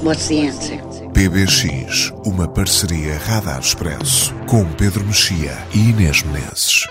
[0.00, 0.80] the answer?
[1.12, 6.86] PBX, uma parceria Radar Expresso, com Pedro Mexia e Inês Menezes.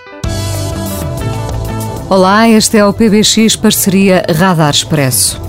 [2.08, 5.40] Olá, este é o PBX Parceria Radar Expresso.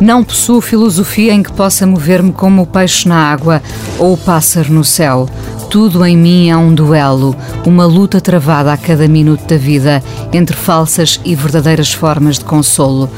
[0.00, 3.60] Não possuo filosofia em que possa mover-me como o peixe na água
[3.98, 5.28] ou o pássaro no céu.
[5.68, 7.36] Tudo em mim é um duelo,
[7.66, 10.02] uma luta travada a cada minuto da vida
[10.32, 13.10] entre falsas e verdadeiras formas de consolo.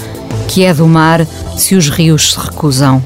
[0.49, 3.03] Que é do mar se os rios se recusam.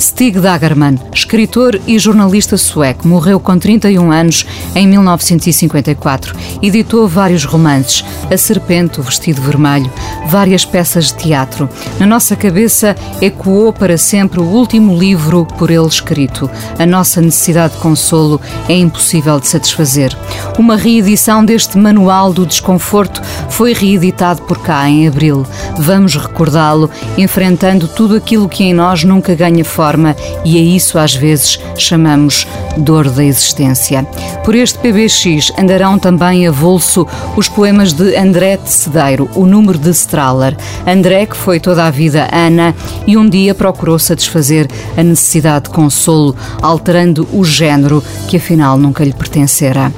[0.00, 6.34] Stig Dagerman, escritor e jornalista sueco, morreu com 31 anos em 1954.
[6.62, 9.92] Editou vários romances, A Serpente, o Vestido Vermelho,
[10.26, 11.68] várias peças de teatro.
[11.98, 16.50] Na nossa cabeça ecoou para sempre o último livro por ele escrito.
[16.78, 20.16] A nossa necessidade de consolo é impossível de satisfazer.
[20.58, 25.46] Uma reedição deste Manual do Desconforto foi reeditado por cá em abril.
[25.76, 30.98] Vamos recordá-lo, enfrentando tudo aquilo que em nós nunca ganha forma forma e a isso
[30.98, 32.46] às vezes chamamos
[32.76, 34.04] dor da existência.
[34.44, 39.78] Por este PBX andarão também a bolso os poemas de André de Cedeiro, o número
[39.78, 40.56] de Strahler.
[40.86, 42.74] André, que foi toda a vida Ana
[43.06, 49.04] e um dia procurou satisfazer a necessidade de consolo, alterando o género que afinal nunca
[49.04, 49.92] lhe pertencera.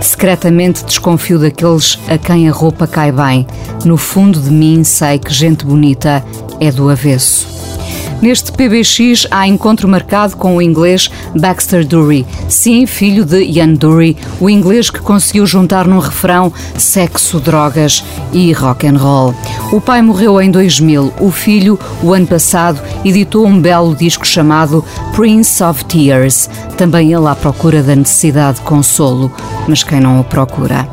[0.00, 3.46] Secretamente desconfio daqueles a quem a roupa cai bem.
[3.84, 6.24] No fundo de mim sei que gente bonita
[6.58, 7.61] é do avesso.
[8.22, 12.24] Neste PBX há encontro marcado com o inglês Baxter Dury.
[12.48, 18.52] Sim, filho de Ian Dury, o inglês que conseguiu juntar num refrão sexo, drogas e
[18.52, 19.34] rock and roll.
[19.72, 21.12] O pai morreu em 2000.
[21.18, 24.84] O filho, o ano passado, editou um belo disco chamado
[25.16, 26.48] Prince of Tears.
[26.76, 29.32] Também ele à procura da necessidade de consolo,
[29.66, 30.88] mas quem não o procura?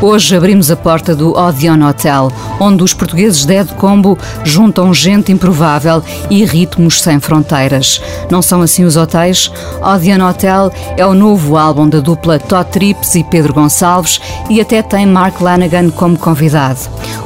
[0.00, 6.00] Hoje abrimos a porta do Odeon Hotel, onde os portugueses Dead Combo juntam gente improvável
[6.30, 8.00] e ritmos sem fronteiras.
[8.30, 9.50] Não são assim os hotéis?
[9.82, 14.82] Odeon Hotel é o novo álbum da dupla Todd Trips e Pedro Gonçalves e até
[14.82, 16.78] tem Mark Lanagan como convidado.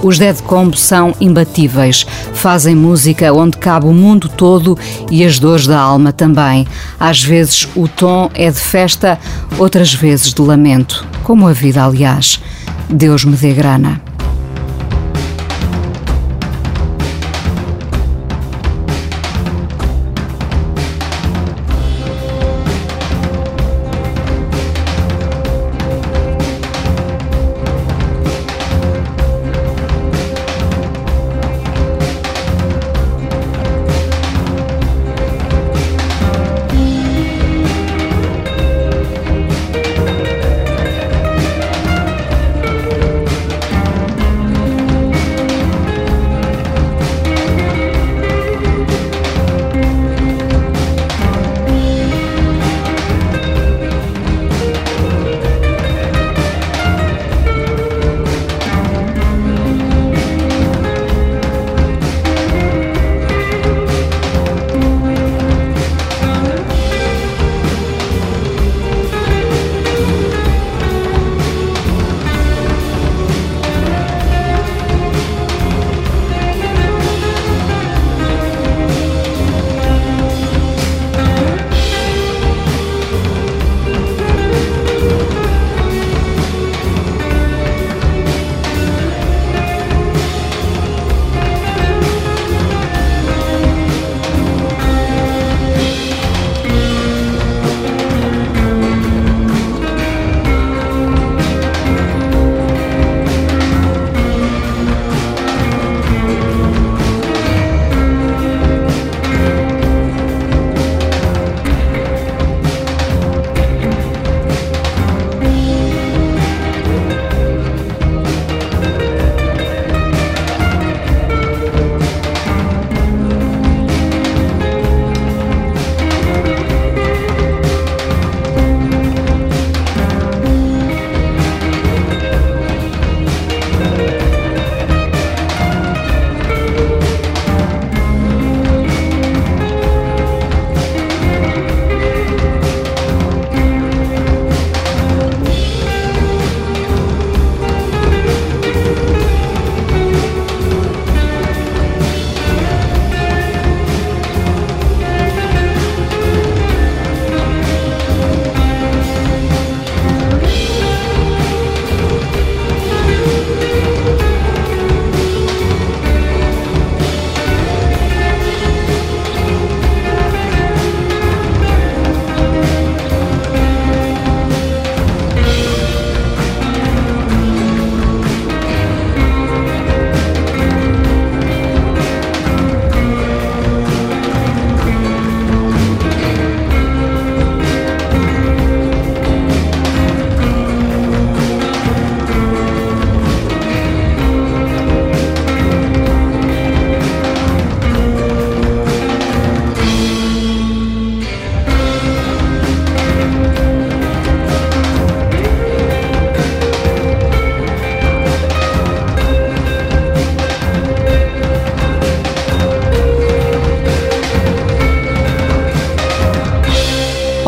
[0.02, 4.78] Os Dead Combo são imbatíveis, fazem música onde cabe o mundo todo
[5.10, 6.66] e as dores da alma também.
[6.98, 9.18] Às vezes o tom é de festa,
[9.58, 12.40] outras vezes de lamento, como a vida, aliás.
[12.90, 14.00] Deus me dê grana.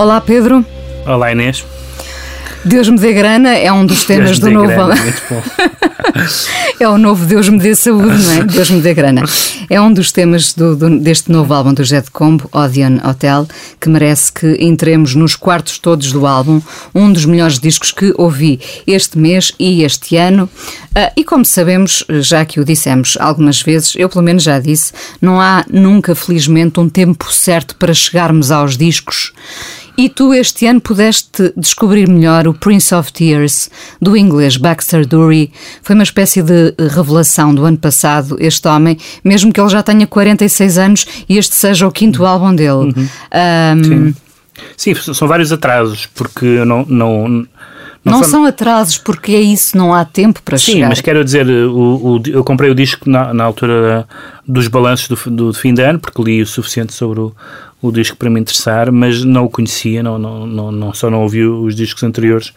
[0.04, 0.62] Olá, Pedro.
[1.06, 1.64] Olá, Inês.
[2.62, 4.94] Deus me dê grana é um dos temas do novo grana,
[6.78, 8.44] é o novo Deus me dê saúde, não é?
[8.44, 9.22] Deus me dê grana.
[9.70, 13.46] É um dos temas do, do, deste novo álbum do Jet Combo, Odeon Hotel,
[13.80, 16.60] que merece que entremos nos quartos todos do álbum,
[16.94, 20.48] um dos melhores discos que ouvi este mês e este ano.
[20.96, 24.92] Uh, e como sabemos, já que o dissemos algumas vezes, eu pelo menos já disse,
[25.20, 29.32] não há nunca, felizmente, um tempo certo para chegarmos aos discos.
[29.96, 33.70] E tu este ano pudeste descobrir melhor o Prince of Tears,
[34.00, 35.52] do inglês Baxter Dury.
[35.82, 40.06] Foi uma espécie de revelação do ano passado, este homem, mesmo que ele já tenha
[40.06, 42.92] 46 anos e este seja o quinto álbum dele.
[42.96, 43.08] Uhum.
[43.32, 43.84] Um...
[43.84, 44.14] Sim.
[44.76, 47.46] Sim, são vários atrasos, porque não, não, não,
[48.04, 48.30] não são...
[48.30, 48.44] são...
[48.44, 50.86] atrasos porque é isso, não há tempo para Sim, chegar.
[50.86, 54.06] Sim, mas quero dizer, o, o, eu comprei o disco na, na altura
[54.46, 57.32] dos balanços do, do, fim de ano, porque li o suficiente sobre o,
[57.86, 61.20] o disco para me interessar, mas não o conhecia, não, não, não, não só não
[61.20, 62.50] ouvi os discos anteriores,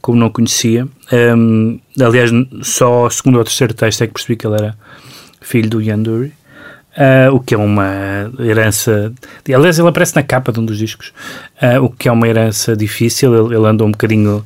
[0.00, 0.86] como não conhecia.
[1.12, 2.30] Um, aliás,
[2.62, 4.76] só o segundo ou terceiro texto é que percebi que ele era
[5.40, 6.32] filho do Ian Dury.
[6.90, 9.12] Uh, o que é uma herança.
[9.52, 11.12] Aliás, ele aparece na capa de um dos discos,
[11.60, 13.34] uh, o que é uma herança difícil.
[13.34, 14.44] Ele, ele andou um bocadinho,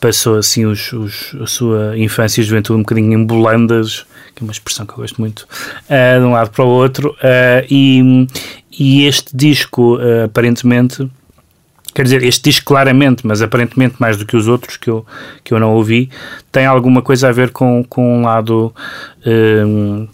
[0.00, 4.44] passou assim os, os, a sua infância e juventude um bocadinho em bolandas, que é
[4.44, 7.14] uma expressão que eu gosto muito, uh, de um lado para o outro,
[7.70, 8.26] e,
[8.78, 11.10] e este disco, uh, aparentemente,
[11.94, 15.04] quer dizer, este disco claramente, mas aparentemente mais do que os outros que eu,
[15.42, 16.10] que eu não ouvi,
[16.52, 18.72] tem alguma coisa a ver com, com um lado.
[19.24, 20.08] Uh,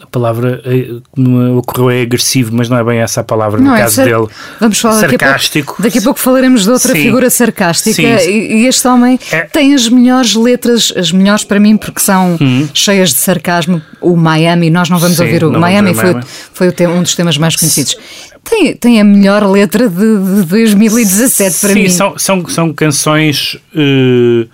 [0.00, 3.70] a palavra que me ocorreu é agressivo, mas não é bem essa a palavra não
[3.70, 4.26] no é caso dele.
[4.58, 5.20] Vamos falar sarcástico.
[5.50, 7.02] Daqui a, pouco, daqui a pouco falaremos de outra sim.
[7.02, 8.30] figura sarcástica sim, sim.
[8.30, 9.42] e este homem é.
[9.42, 12.68] tem as melhores letras, as melhores para mim porque são hum.
[12.72, 13.82] cheias de sarcasmo.
[14.00, 16.24] O Miami, nós não vamos ouvir o Miami, foi, Miami.
[16.54, 17.96] foi tema, um dos temas mais conhecidos.
[18.42, 21.88] Tem, tem a melhor letra de, de 2017 para sim, mim.
[21.88, 23.56] Sim, são, são, são canções.
[23.74, 24.48] Uh,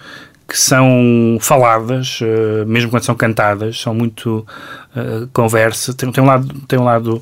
[0.49, 4.47] que são faladas, uh, mesmo quando são cantadas, são muito
[4.95, 7.21] uh, conversa, tem, tem, um lado, tem um lado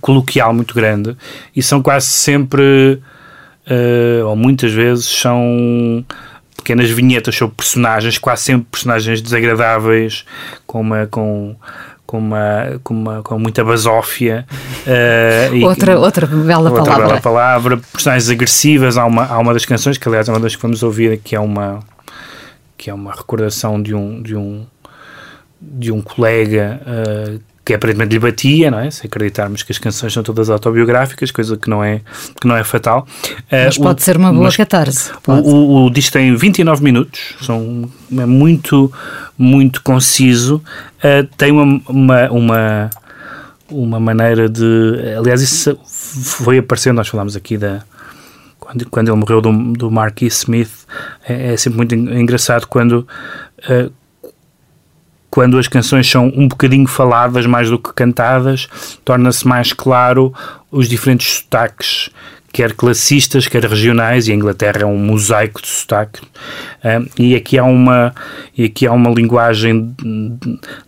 [0.00, 1.16] coloquial muito grande
[1.54, 2.98] e são quase sempre,
[3.66, 6.04] uh, ou muitas vezes, são
[6.56, 10.24] pequenas vinhetas sobre personagens, quase sempre personagens desagradáveis,
[10.66, 11.06] com uma.
[11.06, 11.54] Com,
[12.06, 14.46] com, uma, com, uma, com muita basófia.
[14.86, 17.06] Uh, outra, e, outra bela outra palavra.
[17.06, 17.80] bela palavra.
[17.90, 18.98] Personagens agressivas.
[18.98, 21.34] Há uma, há uma das canções, que aliás é uma das que vamos ouvir, que
[21.34, 21.80] é uma,
[22.82, 24.66] que é uma recordação de um, de um,
[25.60, 28.90] de um colega uh, que aparentemente lhe batia, não é?
[28.90, 32.00] Se acreditarmos que as canções são todas autobiográficas, coisa que não é,
[32.40, 33.06] que não é fatal.
[33.42, 35.12] Uh, mas pode o, ser uma boa catarse.
[35.28, 38.92] O, o, o, disco tem 29 minutos, são, é muito,
[39.38, 42.90] muito conciso, uh, tem uma, uma, uma,
[43.70, 45.14] uma maneira de...
[45.16, 47.84] Aliás, isso foi aparecendo, nós falámos aqui da
[48.62, 50.26] quando, quando ele morreu do, do Mark E.
[50.26, 50.86] Smith,
[51.28, 53.06] é, é sempre muito engraçado quando,
[53.68, 53.92] uh,
[55.28, 58.68] quando as canções são um bocadinho faladas mais do que cantadas,
[59.04, 60.32] torna-se mais claro
[60.70, 62.10] os diferentes sotaques
[62.52, 66.20] quer classistas, quer regionais, e a Inglaterra é um mosaico de sotaque.
[67.18, 68.14] E aqui há uma
[68.56, 69.94] e aqui há uma linguagem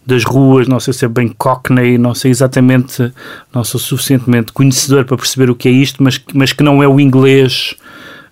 [0.06, 3.12] das ruas, não sei se é bem cockney, não sei exatamente,
[3.52, 6.88] não sou suficientemente conhecedor para perceber o que é isto, mas, mas que não é
[6.88, 7.74] o inglês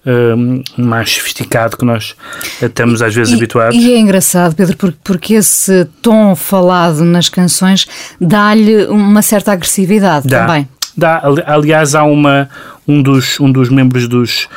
[0.05, 2.17] Uh, mais sofisticado que nós
[2.61, 3.77] estamos às vezes e, habituados.
[3.77, 7.87] E é engraçado, Pedro, porque, porque esse tom falado nas canções
[8.21, 10.69] dá-lhe uma certa agressividade dá, também.
[10.97, 12.49] Dá, aliás, há uma,
[12.87, 14.49] um dos, um dos membros dos,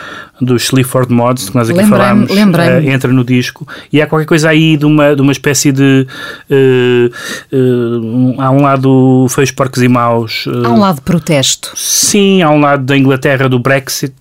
[0.42, 4.50] dos Sleaford Mods, que nós aqui falámos, uh, entra no disco, e há qualquer coisa
[4.50, 6.06] aí de uma, de uma espécie de.
[6.50, 7.12] Uh,
[7.56, 10.46] uh, há um lado feios, porcos e maus.
[10.48, 11.72] há um lado de protesto.
[11.76, 14.14] Sim, há um lado da Inglaterra, do Brexit.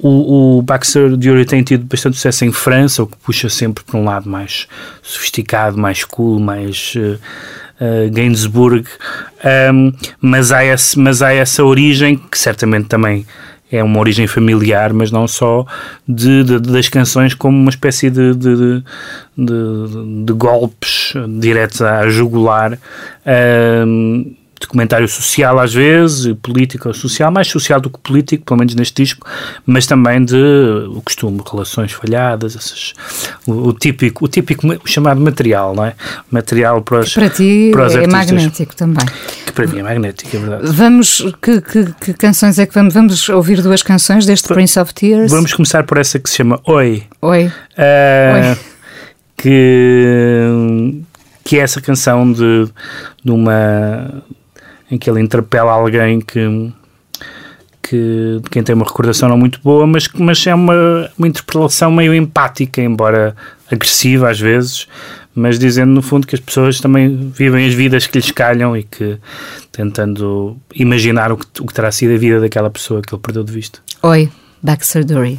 [0.00, 3.98] O, o, Baxter Dury tem tido bastante sucesso em França, o que puxa sempre para
[3.98, 4.66] um lado mais
[5.00, 7.18] sofisticado, mais cool, mais uh,
[7.80, 8.86] uh, Gainsbourg,
[9.72, 13.26] um, mas, há esse, mas há essa origem que certamente também
[13.70, 15.66] é uma origem familiar, mas não só
[16.06, 18.82] de, de das canções como uma espécie de, de,
[20.32, 22.78] golpes diretos à jugular.
[23.86, 28.58] Um, de comentário social às vezes, político ou social, mais social do que político, pelo
[28.58, 29.26] menos neste disco,
[29.64, 30.36] mas também de
[30.88, 32.94] o costume, relações falhadas, esses,
[33.46, 35.94] o, o típico, o típico chamado material, não é?
[36.30, 38.30] Material para os, que para ti para os é artistas.
[38.30, 39.06] magnético também.
[39.46, 40.72] Que para mim é magnético, é verdade.
[40.72, 44.92] Vamos, que, que, que, canções é que vamos, vamos ouvir duas canções deste Prince of
[44.94, 45.30] Tears?
[45.30, 47.04] Vamos começar por essa que se chama Oi.
[47.20, 47.46] Oi.
[47.46, 48.58] Uh, Oi.
[49.36, 51.04] Que
[51.44, 52.66] que é essa canção de,
[53.22, 54.24] de uma
[54.90, 56.72] em que ele interpela alguém que
[57.84, 61.92] que, de quem tem uma recordação não muito boa, mas, mas é uma, uma interpretação
[61.92, 63.36] meio empática, embora
[63.70, 64.88] agressiva às vezes,
[65.34, 68.82] mas dizendo no fundo que as pessoas também vivem as vidas que lhes calham e
[68.82, 69.18] que
[69.70, 73.44] tentando imaginar o que, o que terá sido a vida daquela pessoa que ele perdeu
[73.44, 73.80] de vista.
[74.02, 74.30] Oi,
[74.62, 75.38] Baxter Dury.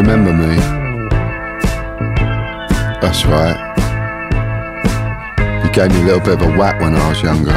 [0.00, 0.56] You remember me?
[3.00, 3.58] That's right.
[5.62, 7.52] You gave me a little bit of a whack when I was younger.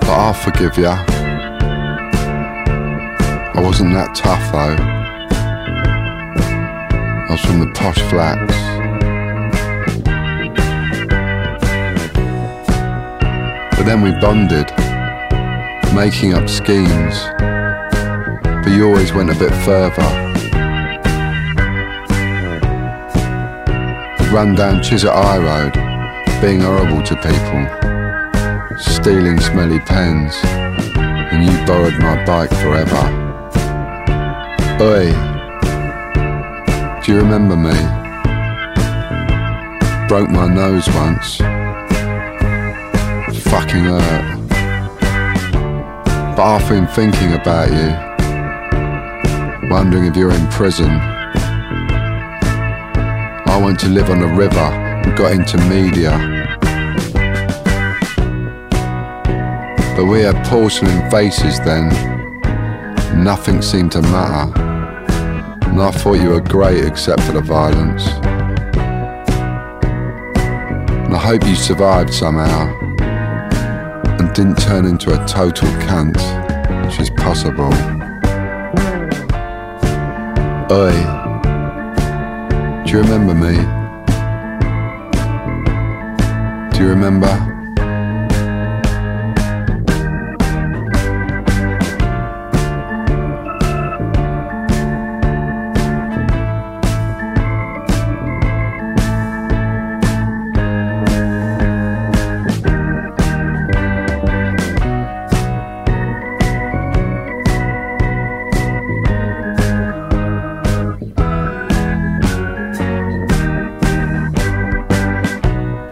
[0.00, 0.96] But I'll forgive ya.
[3.54, 4.76] I wasn't that tough though.
[7.28, 8.54] I was from the posh flats.
[13.76, 14.72] But then we bonded,
[15.94, 17.53] making up schemes.
[18.64, 20.02] But you always went a bit further.
[24.32, 25.74] Run down Chiswick High Road,
[26.40, 27.66] being horrible to people,
[28.78, 30.34] stealing smelly pens,
[30.96, 33.04] and you borrowed my bike forever.
[34.80, 35.12] Oi,
[37.04, 37.76] do you remember me?
[40.08, 41.36] Broke my nose once.
[43.44, 44.40] Fucking hurt.
[46.34, 48.13] But I've been thinking about you.
[49.74, 50.88] Wondering if you're in prison.
[53.48, 56.12] I went to live on the river and got into media.
[59.96, 61.88] But we had porcelain faces then.
[63.24, 64.56] Nothing seemed to matter.
[65.68, 68.06] And I thought you were great except for the violence.
[71.04, 72.72] And I hope you survived somehow
[74.20, 76.16] and didn't turn into a total cunt,
[76.86, 77.74] which is possible.
[80.70, 80.92] Oi,
[82.84, 83.54] do you remember me?
[86.70, 87.53] Do you remember?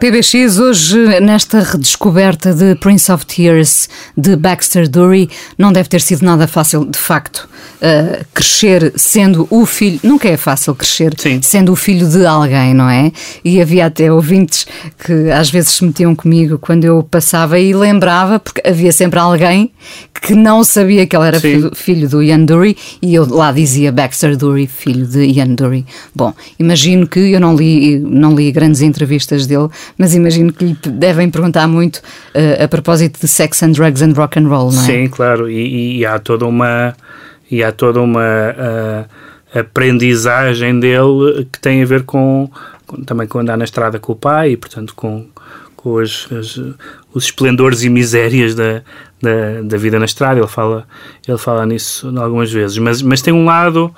[0.03, 6.25] PBX, hoje, nesta redescoberta de Prince of Tears de Baxter Dury, não deve ter sido
[6.25, 7.49] nada fácil, de facto,
[7.83, 9.99] uh, crescer sendo o filho.
[10.03, 11.43] Nunca é fácil crescer Sim.
[11.43, 13.11] sendo o filho de alguém, não é?
[13.45, 14.67] E havia até ouvintes
[15.05, 19.73] que às vezes se metiam comigo quando eu passava e lembrava, porque havia sempre alguém
[20.23, 23.91] que não sabia que ele era filho, filho, do Ian Dury e eu lá dizia
[23.91, 25.85] Baxter Dury, filho de Ian Dury.
[26.15, 30.77] Bom, imagino que eu não li, não li grandes entrevistas dele mas imagino que lhe
[30.91, 34.83] devem perguntar muito uh, a propósito de sex and drugs and rock and roll, não
[34.83, 34.87] é?
[34.87, 36.95] Sim, claro, e, e há toda uma
[37.53, 42.51] e há toda uma uh, aprendizagem dele que tem a ver com,
[42.87, 45.27] com, também com andar na estrada com o pai e portanto com
[45.77, 46.57] com as, as,
[47.13, 48.83] os esplendores e misérias da,
[49.21, 50.87] da, da, vida na estrada ele fala
[51.29, 53.95] ele fala nisso algumas vezes mas mas tem um lado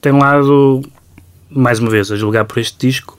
[0.00, 0.82] tem um lado
[1.50, 3.18] mais uma vez a julgar por este disco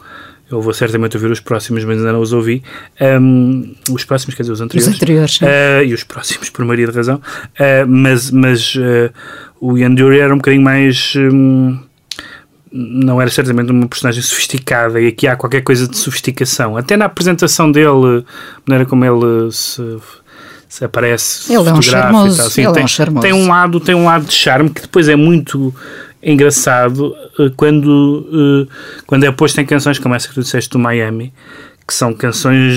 [0.50, 2.64] eu vou certamente ouvir os próximos, mas ainda não os ouvi.
[3.02, 4.88] Um, os próximos, quer dizer, os anteriores.
[4.88, 5.42] Os anteriores.
[5.42, 7.18] Uh, e os próximos, por maioria de razão.
[7.18, 9.12] Uh, mas mas uh,
[9.60, 11.14] o Ian Dury era um bocadinho mais.
[11.16, 11.78] Um,
[12.72, 16.76] não era certamente uma personagem sofisticada e aqui há qualquer coisa de sofisticação.
[16.76, 19.98] Até na apresentação dele, a maneira como ele se,
[20.68, 22.38] se aparece, ele é um charmoso.
[22.38, 22.48] Tal.
[22.48, 23.22] Assim, ele tem, é um charmoso.
[23.22, 25.74] tem um lado tem um lado de charme que depois é muito
[26.22, 27.16] engraçado
[27.56, 28.68] quando,
[29.06, 31.34] quando é posto em canções como essa que tu disseste do Miami,
[31.88, 32.76] que são canções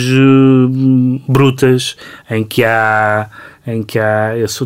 [1.27, 1.97] brutas,
[2.31, 3.29] em que há
[3.67, 4.65] em que há esse,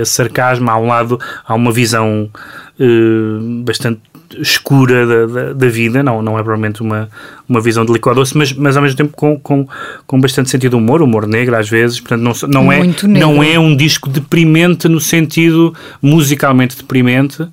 [0.00, 2.30] esse sarcasmo, há um lado, há uma visão
[2.78, 4.00] uh, bastante
[4.38, 7.08] escura da, da, da, vida, não, não é provavelmente uma,
[7.48, 9.66] uma visão de líquido doce, mas, mas ao mesmo tempo com, com,
[10.06, 13.58] com bastante sentido de humor, humor negro às vezes, portanto não, não, é, não é
[13.58, 17.48] um disco deprimente no sentido musicalmente deprimente, um,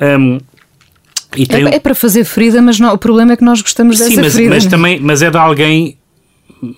[0.00, 1.68] é, um...
[1.68, 4.32] é, para fazer ferida, mas não, o problema é que nós gostamos Sim, dessa mas,
[4.34, 4.54] ferida.
[4.54, 5.97] Mas, também, mas é de alguém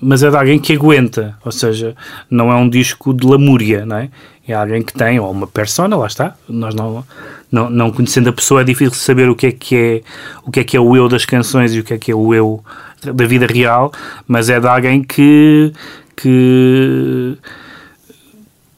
[0.00, 1.96] mas é de alguém que aguenta, ou seja,
[2.30, 4.10] não é um disco de lamúria, não é?
[4.46, 6.34] É alguém que tem, ou uma persona, lá está.
[6.48, 7.04] Nós não,
[7.52, 10.02] não, não conhecendo a pessoa é difícil saber o que é que é
[10.44, 12.14] o que é que é o eu das canções e o que é que é
[12.14, 12.62] o eu
[13.02, 13.92] da vida real,
[14.26, 15.72] mas é de alguém que
[16.16, 17.38] que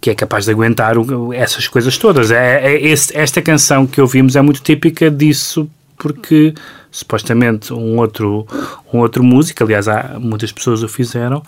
[0.01, 0.95] que é capaz de aguentar
[1.33, 2.31] essas coisas todas.
[2.31, 6.53] É, é esse, esta canção que ouvimos é muito típica disso, porque
[6.93, 8.47] supostamente um outro,
[8.93, 11.43] um outro músico, aliás, há, muitas pessoas o fizeram,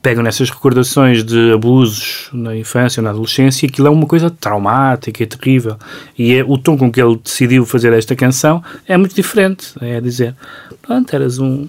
[0.00, 4.30] pegam nessas recordações de abusos na infância ou na adolescência e aquilo é uma coisa
[4.30, 5.76] traumática e terrível.
[6.16, 9.72] E é, o tom com que ele decidiu fazer esta canção é muito diferente.
[9.80, 10.34] É dizer,
[10.82, 11.66] pronto, eras um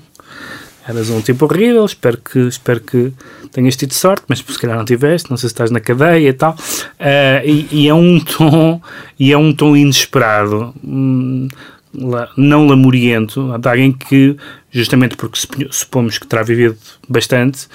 [0.88, 3.12] eras um tipo horrível, espero que, espero que
[3.52, 6.34] tenhas tido sorte, mas se calhar não tiveste, não sei se estás na cadeia e
[6.34, 6.54] tal.
[6.54, 8.80] Uh, e, e, é um tom,
[9.20, 11.48] e é um tom inesperado, hum,
[12.38, 14.36] não lamuriento, de alguém que,
[14.72, 17.68] justamente porque supomos que terá vivido bastante,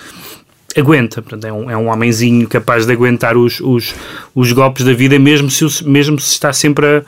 [0.76, 3.94] aguenta, portanto, é um, é um homenzinho capaz de aguentar os, os,
[4.34, 7.02] os golpes da vida, mesmo se, mesmo se está sempre a,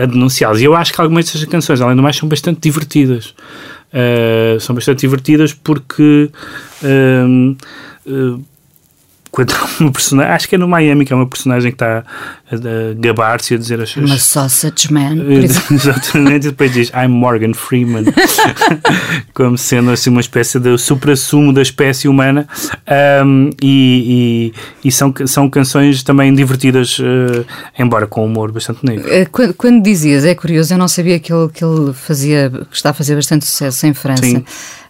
[0.00, 0.60] a, a denunciá-los.
[0.60, 3.34] E eu acho que algumas destas canções, além do mais, são bastante divertidas.
[3.92, 6.28] Uh, são bastante divertidas porque
[6.82, 7.56] uh,
[8.06, 8.44] uh,
[9.34, 12.04] quando uma personagem, acho que é no Miami que é uma personagem que está
[12.52, 14.08] a, a gabar-se a dizer as coisas.
[14.08, 15.16] Uma sausage man.
[15.74, 18.04] Exatamente, e depois diz I'm Morgan Freeman,
[19.34, 22.46] como sendo assim uma espécie de supra-sumo da espécie humana.
[23.24, 24.52] Um, e,
[24.84, 27.44] e, e, são, são canções também divertidas, uh,
[27.76, 29.12] embora com humor bastante negro.
[29.12, 32.76] Eh, quando, quando, dizias, é curioso, eu não sabia que ele, que ele fazia, que
[32.76, 34.22] está a fazer bastante sucesso em França.
[34.22, 34.44] Sim.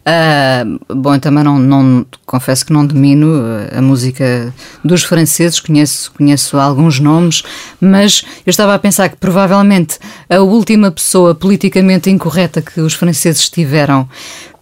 [0.07, 3.43] Uh, bom, eu também não, não, confesso que não domino
[3.75, 4.53] a música
[4.85, 7.43] dos franceses, conheço, conheço alguns nomes,
[7.81, 13.49] mas eu estava a pensar que provavelmente a última pessoa politicamente incorreta que os franceses
[13.49, 14.07] tiveram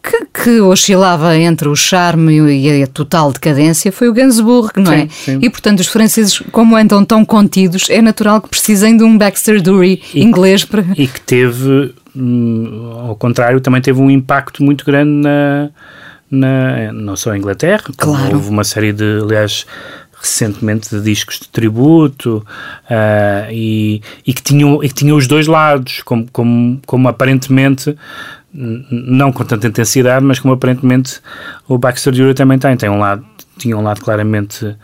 [0.02, 5.08] que, que, oscilava entre o charme e a total decadência foi o Gainsbourg, não é?
[5.08, 5.38] Sim.
[5.40, 9.62] E portanto os franceses, como andam tão contidos, é natural que precisem de um Baxter
[9.62, 10.84] Dury inglês para...
[10.96, 11.94] E que teve
[13.06, 15.70] ao contrário, também teve um impacto muito grande na,
[16.30, 18.34] na não só em Inglaterra, claro.
[18.34, 19.66] houve uma série de, aliás,
[20.20, 22.46] recentemente de discos de tributo
[22.84, 27.96] uh, e, e, que tinham, e que tinham os dois lados, como, como, como aparentemente
[28.54, 31.20] não com tanta intensidade, mas como aparentemente
[31.66, 32.76] o Baxter Dury também tem.
[32.76, 33.24] Tem um lado,
[33.56, 34.76] tinha um lado claramente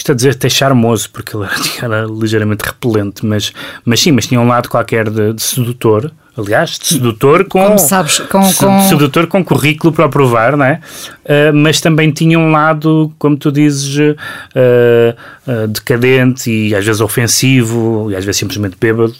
[0.00, 3.52] custa dizer até charmoso, porque ele era, era, ligeiramente repelente, mas,
[3.84, 7.78] mas sim, mas tinha um lado qualquer de, de sedutor, aliás, de sedutor com, Como
[7.78, 8.80] sabes, com, com...
[8.88, 10.80] sedutor com currículo para aprovar, não é?
[11.24, 14.16] Uh, mas também tinha um lado, como tu dizes, uh,
[15.46, 19.14] uh, decadente e às vezes ofensivo e às vezes simplesmente bêbado.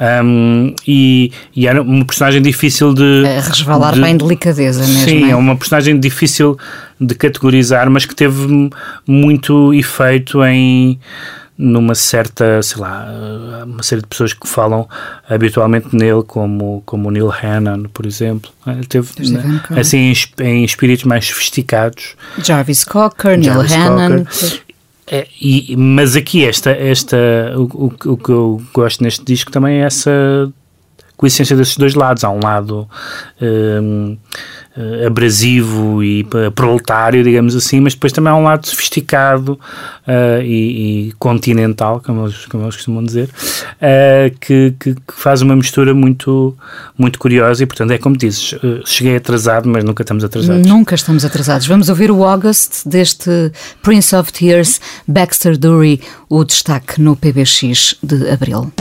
[0.00, 3.24] Um, e, e, era uma personagem difícil de.
[3.26, 5.04] É, resvalar de, bem delicadeza mesmo.
[5.04, 5.30] Sim, é?
[5.30, 6.56] é uma personagem difícil
[7.00, 8.70] de categorizar, mas que teve
[9.06, 10.98] muito efeito em
[11.58, 13.08] numa certa, sei lá,
[13.66, 14.88] uma série de pessoas que falam
[15.28, 18.52] habitualmente nele, como, como o Neil Hannon, por exemplo.
[18.64, 22.14] Ele teve, né, assim, em, em, espíritos mais sofisticados.
[22.44, 24.24] Jarvis Cocker, Jarvis Neil Hannon.
[25.10, 27.16] É, e, mas aqui esta, esta
[27.56, 30.12] o, o, o, que eu gosto neste disco também é essa
[31.16, 32.22] coexistência desses dois lados.
[32.22, 32.88] Há um lado
[33.42, 34.16] um,
[34.78, 39.58] uh, abrasivo e uh, proletário, digamos assim, mas depois também há um lado sofisticado
[40.06, 43.28] uh, e, e, continental, como eles, como eles costumam dizer,
[44.40, 46.56] que, que, que, faz uma mistura muito,
[46.96, 50.66] muito curiosa e, portanto, é como dizes, cheguei atrasado, mas nunca estamos atrasados.
[50.66, 51.66] Nunca estamos atrasados.
[51.66, 58.30] Vamos ouvir o August deste Prince of Tears, Baxter Dury, o destaque no PBX de
[58.30, 58.72] abril.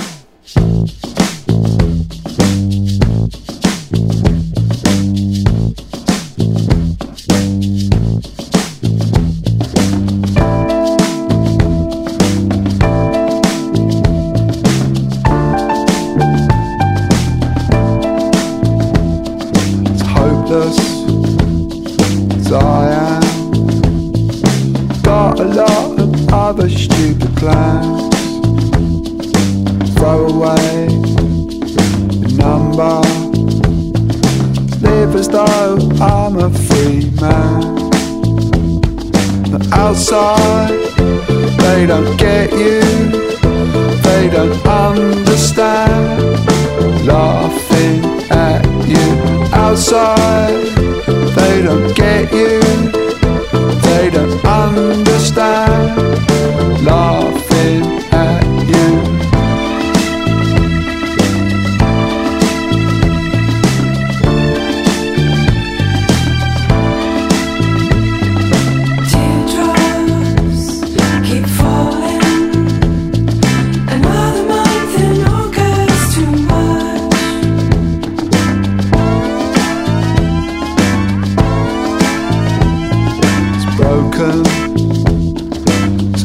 [83.97, 84.45] broken,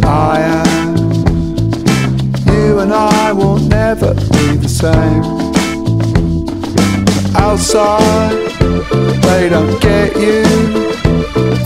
[0.05, 0.97] I am.
[2.53, 5.23] You and I will never be the same.
[7.35, 8.37] Outside,
[9.27, 10.43] they don't get you,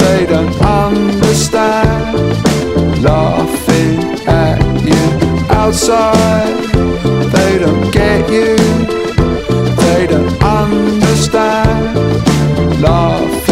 [0.03, 2.05] they don't understand.
[3.03, 5.05] Laughing at you
[5.62, 6.55] outside,
[7.35, 8.57] they don't get you,
[9.83, 11.97] they don't understand.
[12.81, 13.46] Laughing.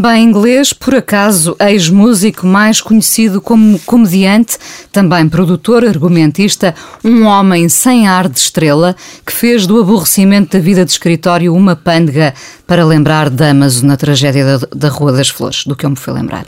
[0.00, 4.56] Também inglês, por acaso, ex-músico mais conhecido como comediante,
[4.90, 10.86] também produtor, argumentista, um homem sem ar de estrela que fez do aborrecimento da vida
[10.86, 12.32] de escritório uma pândega
[12.66, 16.14] para lembrar Damaso na tragédia da, da Rua das Flores, do que eu me fui
[16.14, 16.46] lembrar.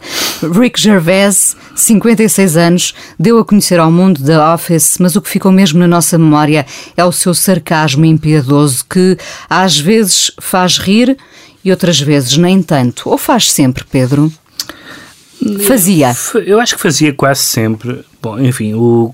[0.59, 5.53] Rick Gervais, 56 anos, deu a conhecer ao mundo The Office, mas o que ficou
[5.53, 6.65] mesmo na nossa memória
[6.97, 9.19] é o seu sarcasmo impiedoso que
[9.51, 11.19] às vezes faz rir
[11.65, 13.09] e outras vezes nem tanto.
[13.09, 14.33] Ou faz sempre, Pedro?
[15.67, 16.13] Fazia.
[16.47, 18.05] Eu acho que fazia quase sempre.
[18.21, 19.13] Bom, enfim, o,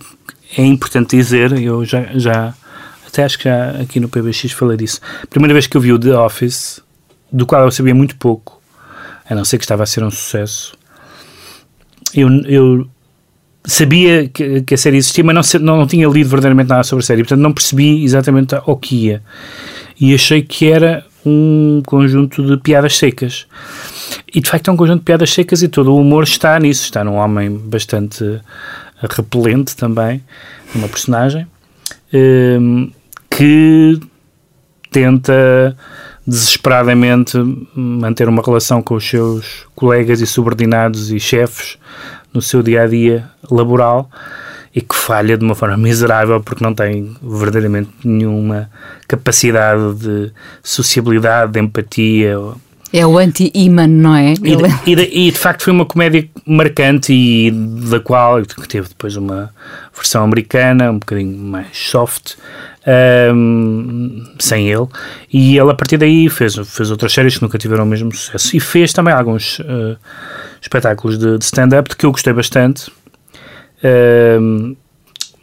[0.57, 2.55] é importante dizer, eu já, já
[3.07, 5.01] até acho que já aqui no PBX falei disso.
[5.23, 6.81] A primeira vez que eu vi o The Office,
[7.33, 8.61] do qual eu sabia muito pouco,
[9.29, 10.77] a não ser que estava a ser um sucesso,
[12.15, 12.89] eu, eu
[13.65, 17.03] sabia que, que a série existia, mas não, não, não tinha lido verdadeiramente nada sobre
[17.03, 19.23] a série, portanto não percebi exatamente o que ia.
[20.01, 23.47] E achei que era um conjunto de piadas secas.
[24.35, 26.85] E de facto é um conjunto de piadas secas e todo o humor está nisso.
[26.85, 28.41] Está num homem bastante
[29.01, 30.23] repelente também,
[30.75, 31.47] uma personagem,
[32.13, 32.91] um,
[33.31, 34.01] que
[34.91, 35.77] tenta
[36.27, 37.39] desesperadamente
[37.75, 41.79] manter uma relação com os seus colegas e subordinados e chefes
[42.35, 44.11] no seu dia a dia laboral
[44.79, 48.71] e que falha de uma forma miserável porque não tem verdadeiramente nenhuma
[49.09, 52.37] capacidade de sociabilidade, de empatia.
[52.93, 54.35] É o anti-Iman, não é?
[54.35, 57.51] E de, e, de, e de, facto foi uma comédia marcante e
[57.91, 59.51] da qual teve depois uma
[59.93, 62.37] versão americana, um bocadinho mais soft,
[63.35, 64.87] um, sem ele.
[65.33, 68.57] E ele a partir daí fez, fez outras séries que nunca tiveram o mesmo sucesso.
[68.57, 69.99] E fez também alguns uh,
[70.63, 72.91] espetáculos de, de stand-up que eu gostei bastante.
[73.83, 74.77] Um,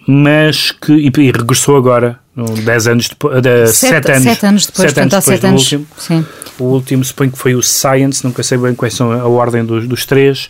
[0.07, 4.91] mas que e, e, regressou agora, 10 anos depois, de, 7 anos, sete anos depois,
[4.91, 5.87] sete anos depois do último.
[5.97, 6.25] Sim.
[6.59, 9.87] O último suponho que foi o Science, nunca sei bem quais são a ordem dos,
[9.87, 10.49] dos três.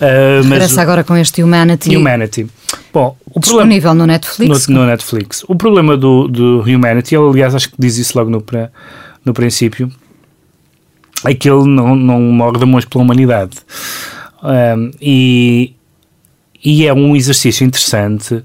[0.00, 1.96] Uh, Regressa agora com este Humanity.
[1.96, 2.46] Humanity.
[2.92, 4.68] Bom, o Disponível problema, no Netflix.
[4.68, 5.44] No, no, Netflix.
[5.46, 8.44] O problema do, do Humanity, ele aliás acho que diz isso logo no,
[9.24, 9.92] no princípio,
[11.24, 13.56] é que ele não, não morre de amor pela humanidade.
[14.42, 15.74] Um, e,
[16.64, 18.42] e é um exercício interessante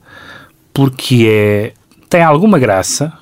[0.73, 1.73] porque é,
[2.09, 3.13] tem alguma graça,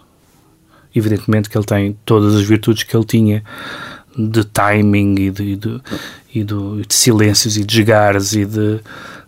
[0.96, 3.44] evidentemente que ele tem todas as virtudes que ele tinha
[4.18, 5.82] de timing e de, de,
[6.34, 8.80] e de, de silêncios e de desgares e de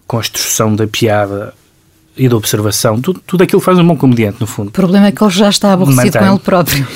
[0.08, 1.54] construção da piada
[2.18, 4.70] e da observação, tudo, tudo aquilo faz um bom comediante, no fundo.
[4.70, 6.22] O problema é que ele já está aborrecido Mantém.
[6.22, 6.88] com ele próprio.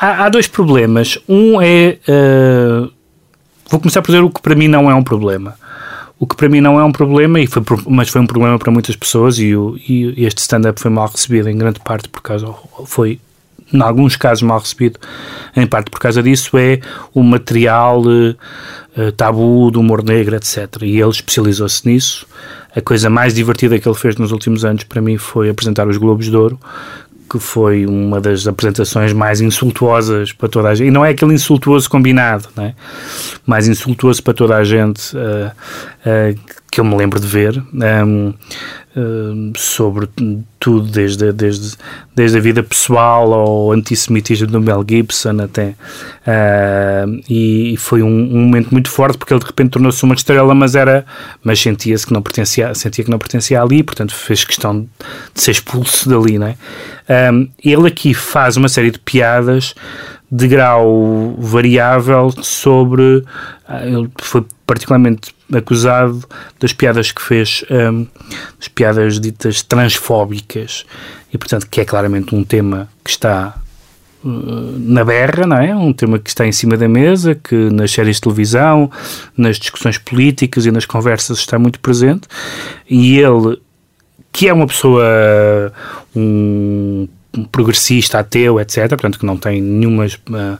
[0.00, 1.18] Há, há dois problemas.
[1.28, 1.98] Um é.
[2.08, 2.90] Uh,
[3.70, 5.54] vou começar por dizer o que para mim não é um problema.
[6.22, 8.70] O que para mim não é um problema, e foi, mas foi um problema para
[8.70, 12.46] muitas pessoas, e, o, e este stand-up foi mal recebido em grande parte por causa,
[12.86, 13.18] foi
[13.72, 15.00] em alguns casos mal recebido,
[15.56, 16.78] em parte por causa disso, é
[17.12, 20.82] o material uh, tabu do humor negro, etc.
[20.82, 22.24] E ele especializou-se nisso.
[22.76, 25.96] A coisa mais divertida que ele fez nos últimos anos para mim foi apresentar os
[25.96, 26.56] Globos de Ouro,
[27.32, 30.88] que foi uma das apresentações mais insultuosas para toda a gente.
[30.88, 32.74] E não é aquele insultuoso combinado, não é?
[33.46, 36.38] mais insultuoso para toda a gente uh, uh,
[36.70, 37.62] que eu me lembro de ver.
[37.72, 38.34] Um,
[39.56, 40.06] Sobre
[40.60, 41.76] tudo, desde, desde,
[42.14, 45.74] desde a vida pessoal ao antissemitismo do Mel Gibson até.
[46.26, 50.54] Uh, e foi um, um, momento muito forte porque ele de repente tornou-se uma estrela,
[50.54, 51.06] mas era
[51.42, 54.86] mas sentia-se que não pertencia, sentia que não pertencia ali, portanto fez questão
[55.34, 56.56] de ser expulso dali, não é?
[57.64, 59.74] Ele aqui faz uma série de piadas
[60.32, 63.22] de grau variável sobre.
[63.68, 66.24] Ah, ele foi particularmente acusado
[66.58, 68.06] das piadas que fez, um,
[68.58, 70.86] das piadas ditas transfóbicas,
[71.30, 73.54] e portanto que é claramente um tema que está
[74.24, 74.28] uh,
[74.78, 75.76] na berra, não é?
[75.76, 78.90] Um tema que está em cima da mesa, que nas séries de televisão,
[79.36, 82.26] nas discussões políticas e nas conversas está muito presente,
[82.88, 83.60] e ele,
[84.32, 85.04] que é uma pessoa,
[86.16, 87.06] um
[87.50, 90.58] progressista, ateu, etc., portanto que não tem nenhuma uh,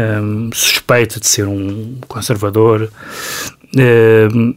[0.00, 2.90] um, suspeita de ser um conservador,
[3.76, 4.56] uh,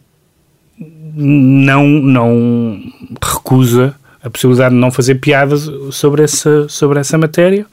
[1.15, 2.81] não, não
[3.21, 7.65] recusa a possibilidade de não fazer piadas sobre essa, sobre essa matéria,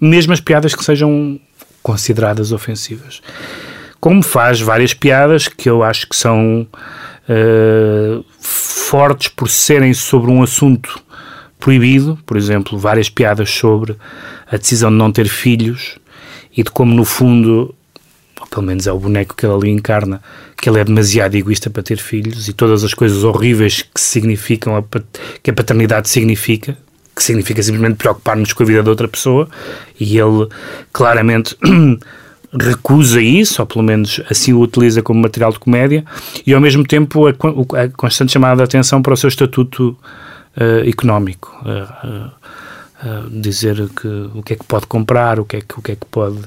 [0.00, 1.38] mesmo as piadas que sejam
[1.82, 3.20] consideradas ofensivas.
[4.00, 6.66] Como faz várias piadas que eu acho que são
[7.28, 11.00] uh, fortes por serem sobre um assunto
[11.58, 13.96] proibido, por exemplo, várias piadas sobre
[14.50, 15.98] a decisão de não ter filhos
[16.56, 17.74] e de como, no fundo,
[18.40, 20.22] ou pelo menos é o boneco que ele ali encarna,
[20.56, 24.76] que ele é demasiado egoísta para ter filhos e todas as coisas horríveis que significam,
[24.76, 24.82] a,
[25.42, 26.76] que a paternidade significa,
[27.14, 29.48] que significa simplesmente preocupar-nos com a vida de outra pessoa,
[29.98, 30.48] e ele
[30.92, 31.56] claramente
[32.58, 36.04] recusa isso, ou pelo menos assim o utiliza como material de comédia,
[36.46, 39.96] e ao mesmo tempo a, a constante chamada de atenção para o seu estatuto
[40.56, 41.54] uh, económico.
[41.62, 42.30] Uh,
[43.30, 45.96] dizer que, o que é que pode comprar, o que é que, o que, é
[45.96, 46.38] que pode.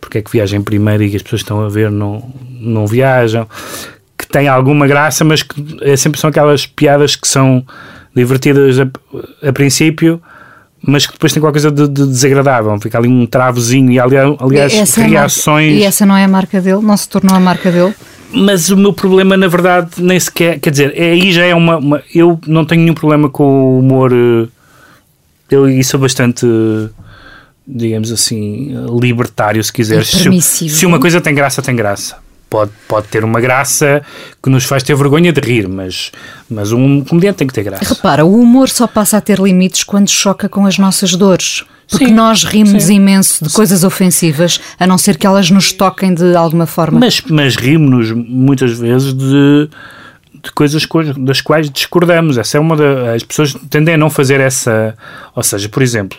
[0.00, 2.86] porque é que viaja em primeiro e que as pessoas estão a ver não, não
[2.86, 3.46] viajam.
[4.16, 7.64] Que tem alguma graça, mas que é sempre são aquelas piadas que são
[8.14, 10.22] divertidas a, a princípio
[10.86, 12.78] mas que depois tem qualquer coisa de, de, desagradável.
[12.80, 15.72] Fica ali um travozinho e aliás, aliás essa reações.
[15.72, 16.80] É e essa não é a marca dele?
[16.80, 17.92] Não se tornou a marca dele?
[18.32, 20.60] Mas o meu problema, na verdade, nem sequer.
[20.60, 23.78] Quer dizer, é, aí já é uma, uma, Eu não tenho nenhum problema com o
[23.80, 24.12] humor.
[24.12, 24.46] Eh,
[25.50, 26.46] eu, isso é bastante.
[27.68, 30.08] Digamos assim, libertário, se quiseres.
[30.08, 32.16] Se, se uma coisa tem graça, tem graça.
[32.48, 34.02] Pode, pode ter uma graça
[34.40, 36.12] que nos faz ter vergonha de rir, mas,
[36.48, 37.92] mas um comediante tem que ter graça.
[37.92, 41.64] Repara, o humor só passa a ter limites quando choca com as nossas dores.
[41.90, 42.96] Porque sim, nós rimos sim.
[42.96, 46.98] imenso de coisas ofensivas, a não ser que elas nos toquem de alguma forma.
[46.98, 49.68] Mas, mas rimos-nos muitas vezes de,
[50.46, 50.86] de coisas
[51.18, 52.38] das quais discordamos.
[52.38, 53.16] Essa é uma das.
[53.16, 54.96] As pessoas tendem a não fazer essa.
[55.34, 56.18] Ou seja, por exemplo,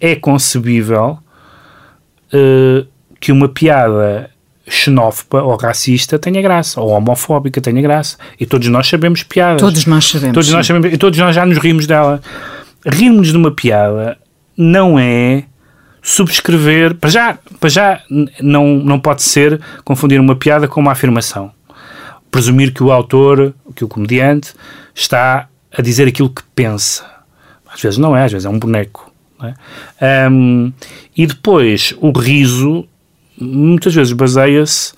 [0.00, 1.18] é concebível
[2.32, 2.86] uh,
[3.20, 4.30] que uma piada
[4.68, 8.16] xenófoba ou racista tenha graça, ou homofóbica tenha graça.
[8.38, 9.60] E todos nós sabemos piadas.
[9.60, 10.34] Todos nós sabemos.
[10.34, 12.20] Todos nós sabemos, e todos nós já nos rimos dela.
[12.84, 14.18] Rirmos de uma piada
[14.56, 15.44] não é
[16.02, 16.94] subscrever.
[16.94, 18.00] Para já, para já
[18.40, 21.52] não, não pode ser confundir uma piada com uma afirmação.
[22.32, 24.52] Presumir que o autor, que o comediante,
[24.92, 27.06] está a dizer aquilo que pensa.
[27.72, 29.12] Às vezes não é, às vezes é um boneco.
[30.00, 30.28] É?
[30.30, 30.72] Um,
[31.16, 32.84] e depois, o riso
[33.38, 34.92] muitas vezes baseia-se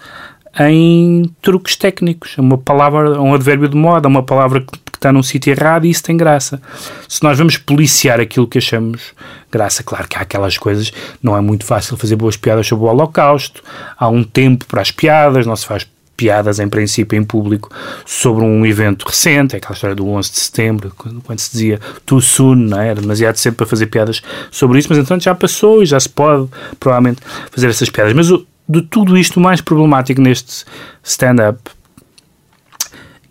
[0.61, 2.37] em truques técnicos.
[2.39, 5.91] Uma palavra, um advérbio de moda, uma palavra que, que está num sítio errado e
[5.91, 6.61] isso tem graça.
[7.09, 9.13] Se nós vamos policiar aquilo que achamos
[9.51, 10.93] graça, claro que há aquelas coisas,
[11.23, 13.63] não é muito fácil fazer boas piadas sobre o Holocausto,
[13.97, 15.87] há um tempo para as piadas, não se faz
[16.17, 17.71] piadas em princípio em público
[18.05, 21.81] sobre um evento recente, é aquela história do 11 de setembro, quando, quando se dizia
[22.07, 22.89] too soon, não é?
[22.89, 26.09] era demasiado cedo para fazer piadas sobre isso, mas então já passou e já se
[26.09, 26.49] pode
[26.79, 28.13] provavelmente fazer essas piadas.
[28.13, 30.65] Mas o, de tudo isto, o mais problemático neste
[31.03, 31.59] stand-up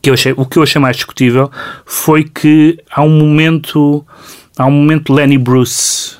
[0.02, 1.50] que eu achei, o que eu achei mais discutível
[1.86, 4.06] foi que há um momento
[4.58, 6.18] há um momento Lenny Bruce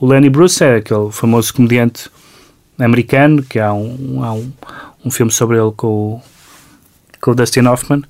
[0.00, 2.08] o Lenny Bruce é aquele famoso comediante
[2.78, 4.52] americano que há um, há um,
[5.04, 6.22] um filme sobre ele com o,
[7.20, 8.02] com o Dustin Hoffman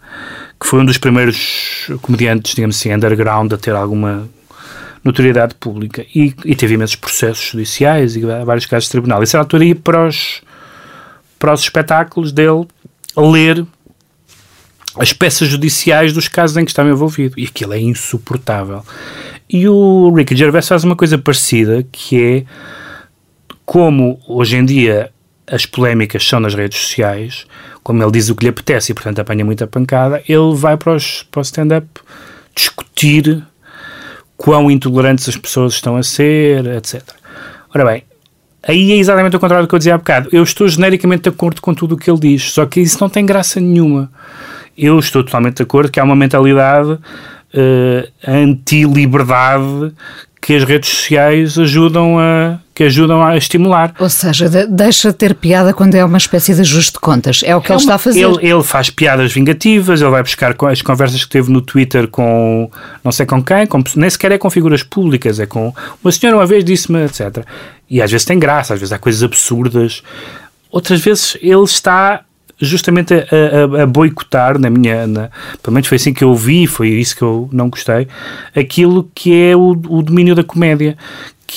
[0.61, 4.29] que foi um dos primeiros comediantes, digamos assim, underground a ter alguma
[5.05, 9.22] notoriedade pública e, e teve imensos processos judiciais e vários casos de tribunal.
[9.22, 10.42] Isso era a altura ia para os,
[11.38, 12.66] para os espetáculos dele
[13.16, 13.64] ler
[14.96, 17.38] as peças judiciais dos casos em que estava envolvido.
[17.38, 18.83] E aquilo é insuportável.
[19.48, 22.44] E o Ricky Gervais faz uma coisa parecida, que é
[23.64, 25.12] como hoje em dia
[25.51, 27.47] as polémicas são nas redes sociais,
[27.83, 30.95] como ele diz o que lhe apetece e, portanto, apanha muita pancada, ele vai para,
[30.95, 31.87] os, para o stand-up
[32.55, 33.43] discutir
[34.37, 37.03] quão intolerantes as pessoas estão a ser, etc.
[37.75, 38.03] Ora bem,
[38.63, 40.29] aí é exatamente o contrário do que eu dizia há bocado.
[40.33, 43.09] Eu estou genericamente de acordo com tudo o que ele diz, só que isso não
[43.09, 44.11] tem graça nenhuma.
[44.77, 49.93] Eu estou totalmente de acordo que há uma mentalidade uh, anti-liberdade
[50.41, 53.93] que as redes sociais ajudam a que ajudam a estimular.
[53.99, 57.41] Ou seja, de, deixa de ter piada quando é uma espécie de ajuste de contas.
[57.45, 58.21] É o que é ele uma, está a fazer.
[58.21, 62.71] Ele, ele, faz piadas vingativas, ele vai buscar as conversas que teve no Twitter com
[63.03, 66.38] não sei com quem, com, nem sequer é com figuras públicas, é com uma senhora
[66.38, 67.45] uma vez disse-me, etc.
[67.91, 70.01] E às vezes tem graça, às vezes há coisas absurdas.
[70.71, 72.21] Outras vezes ele está
[72.61, 76.69] justamente a, a, a, boicotar, na minha, na, pelo menos foi assim que eu vi,
[76.69, 78.07] foi isso que eu não gostei,
[78.55, 80.97] aquilo que é o, o domínio da comédia,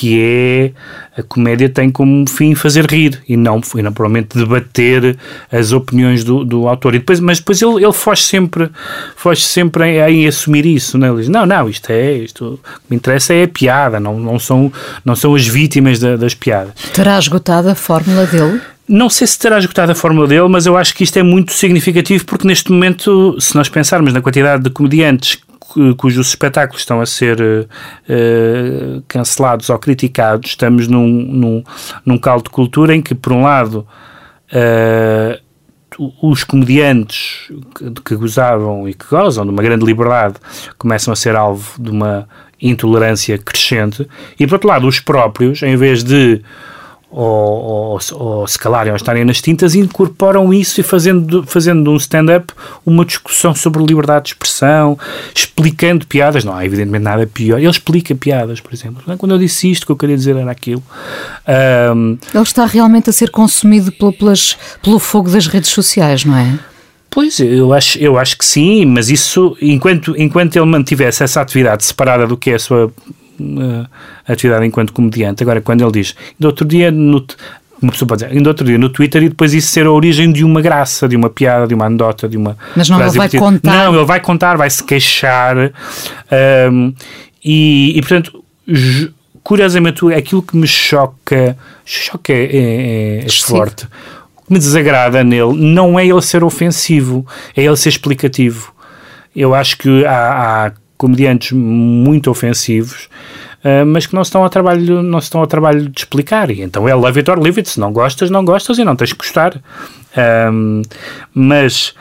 [0.01, 0.71] que é
[1.15, 5.15] a comédia tem como fim fazer rir e não, e não provavelmente debater
[5.51, 6.95] as opiniões do, do autor.
[6.95, 8.67] E depois, mas depois ele, ele foge sempre,
[9.15, 10.97] foge sempre em, em assumir isso.
[10.97, 11.07] Né?
[11.07, 14.19] Ele diz: Não, não, isto é, isto o que me interessa é a piada, não,
[14.19, 14.73] não, são,
[15.05, 16.73] não são as vítimas da, das piadas.
[16.93, 18.59] Terá esgotado a fórmula dele?
[18.87, 21.53] Não sei se terá esgotado a fórmula dele, mas eu acho que isto é muito
[21.53, 25.37] significativo porque neste momento, se nós pensarmos na quantidade de comediantes
[25.97, 31.63] cujos espetáculos estão a ser uh, cancelados ou criticados, estamos num, num,
[32.05, 33.87] num caldo de cultura em que, por um lado,
[34.53, 35.41] uh,
[36.21, 40.35] os comediantes que, que gozavam e que gozam de uma grande liberdade
[40.77, 42.27] começam a ser alvo de uma
[42.61, 44.07] intolerância crescente,
[44.39, 46.41] e por outro lado, os próprios, em vez de
[47.11, 51.97] ou, ou, ou se calarem ou estarem nas tintas, incorporam isso e fazendo, fazendo um
[51.97, 52.53] stand-up
[52.85, 54.97] uma discussão sobre liberdade de expressão,
[55.35, 56.45] explicando piadas.
[56.45, 57.59] Não há evidentemente nada pior.
[57.59, 59.03] Ele explica piadas, por exemplo.
[59.17, 60.81] Quando eu disse isto, o que eu queria dizer era aquilo.
[61.93, 66.37] Um, Ele está realmente a ser consumido pelo, pelas, pelo fogo das redes sociais, não
[66.37, 66.57] é?
[67.09, 71.83] Pois, eu acho, eu acho que sim, mas isso, enquanto, enquanto ele mantivesse essa atividade
[71.83, 72.89] separada do que é a sua
[73.41, 73.87] uh,
[74.27, 75.43] atividade enquanto comediante.
[75.43, 77.25] Agora, quando ele diz, do outro dia, no,
[77.81, 80.31] uma pessoa pode dizer, ainda outro dia no Twitter e depois isso ser a origem
[80.31, 82.55] de uma graça, de uma piada, de uma anedota, de uma.
[82.75, 83.71] Mas não ele vai contar.
[83.71, 85.57] Não, ele vai contar, vai se queixar
[86.71, 86.93] um,
[87.43, 88.43] e, e, portanto,
[89.43, 93.85] curiosamente, aquilo que me choca, choca é, é, é forte,
[94.37, 97.25] o que me desagrada nele não é ele ser ofensivo,
[97.55, 98.71] é ele ser explicativo.
[99.35, 103.09] Eu acho que há, há comediantes muito ofensivos,
[103.65, 106.51] uh, mas que não estão, a trabalho, não estão a trabalho de explicar.
[106.51, 107.67] E então é love it or leave it.
[107.67, 109.59] Se não gostas, não gostas e não tens que gostar.
[110.53, 110.83] Um,
[111.33, 111.95] mas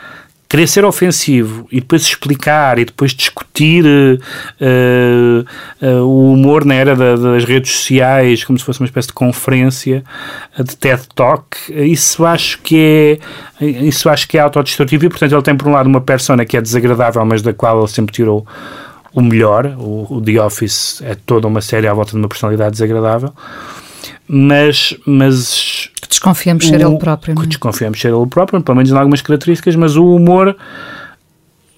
[0.51, 5.45] querer ser ofensivo e depois explicar e depois discutir uh,
[5.81, 9.13] uh, o humor na era da, das redes sociais como se fosse uma espécie de
[9.13, 10.03] conferência
[10.59, 12.77] de TED Talk, isso acho que
[13.61, 16.43] é isso acho que é autodestrutivo e portanto ele tem por um lado uma persona
[16.43, 18.45] que é desagradável mas da qual ele sempre tirou
[19.13, 19.65] o melhor.
[19.77, 23.33] O, o, The Office é toda uma série à volta de uma personalidade desagradável.
[24.27, 24.95] Mas.
[25.05, 27.35] mas que desconfiamos ser ele próprio.
[27.35, 27.47] Que é?
[27.47, 30.55] desconfiamos ser ele próprio, pelo menos em algumas características, mas o humor.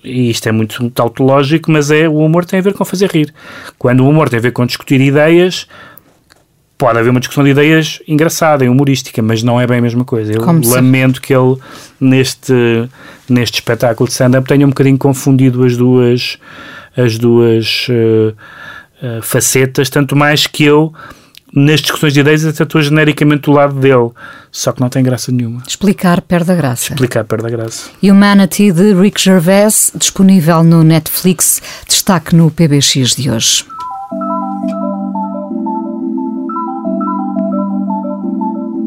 [0.03, 3.33] E isto é muito tautológico, mas é o humor tem a ver com fazer rir.
[3.79, 5.65] Quando o humor tem a ver com discutir ideias,
[6.77, 10.03] pode haver uma discussão de ideias engraçada e humorística, mas não é bem a mesma
[10.03, 10.33] coisa.
[10.33, 11.21] Eu Como lamento se...
[11.21, 11.55] que ele,
[12.01, 12.89] neste,
[13.29, 16.37] neste espetáculo de stand-up, tenha um bocadinho confundido as duas
[16.95, 18.35] as duas uh,
[19.01, 20.93] uh, facetas, tanto mais que eu
[21.53, 24.09] nas discussões de ideias até estou genericamente do lado dele,
[24.51, 25.61] só que não tem graça nenhuma.
[25.67, 26.93] Explicar perde a graça.
[26.93, 27.91] Explicar perde a graça.
[28.01, 33.65] Humanity de Rick Gervais, disponível no Netflix, destaque no PBX de hoje.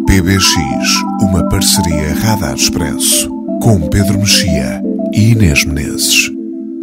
[0.07, 0.46] PBX,
[1.20, 3.30] uma parceria Radar Expresso,
[3.62, 4.82] com Pedro Mexia
[5.12, 6.36] e Inês Menezes.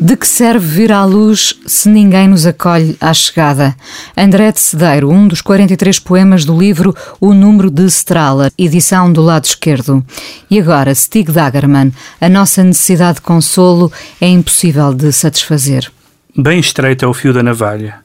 [0.04, 3.74] De que serve vir à luz se ninguém nos acolhe à chegada?
[4.18, 9.22] André de Cedeiro, um dos 43 poemas do livro O Número de Strahler, edição do
[9.22, 10.06] lado esquerdo.
[10.52, 13.90] E agora, Stig Dagerman, a nossa necessidade de consolo
[14.20, 15.90] é impossível de satisfazer.
[16.38, 18.02] Bem estreito é o fio da navalha.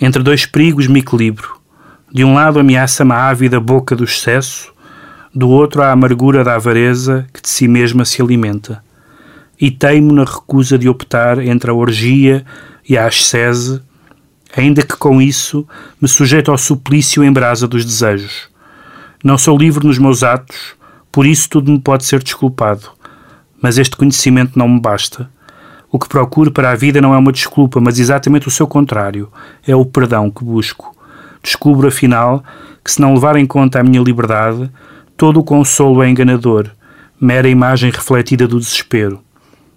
[0.00, 1.56] Entre dois perigos me equilibro.
[2.12, 4.72] De um lado ameaça-me a ávida boca do excesso,
[5.32, 8.82] do outro a amargura da avareza que de si mesma se alimenta
[9.62, 12.44] e teimo na recusa de optar entre a orgia
[12.86, 13.80] e a ascese,
[14.56, 15.64] ainda que com isso
[16.00, 18.48] me sujeito ao suplício em brasa dos desejos.
[19.22, 20.74] Não sou livre nos meus atos,
[21.12, 22.88] por isso tudo me pode ser desculpado.
[23.62, 25.30] Mas este conhecimento não me basta.
[25.92, 29.30] O que procuro para a vida não é uma desculpa, mas exatamente o seu contrário.
[29.64, 30.92] É o perdão que busco.
[31.40, 32.42] Descubro, afinal,
[32.84, 34.68] que se não levar em conta a minha liberdade,
[35.16, 36.68] todo o consolo é enganador,
[37.20, 39.22] mera imagem refletida do desespero.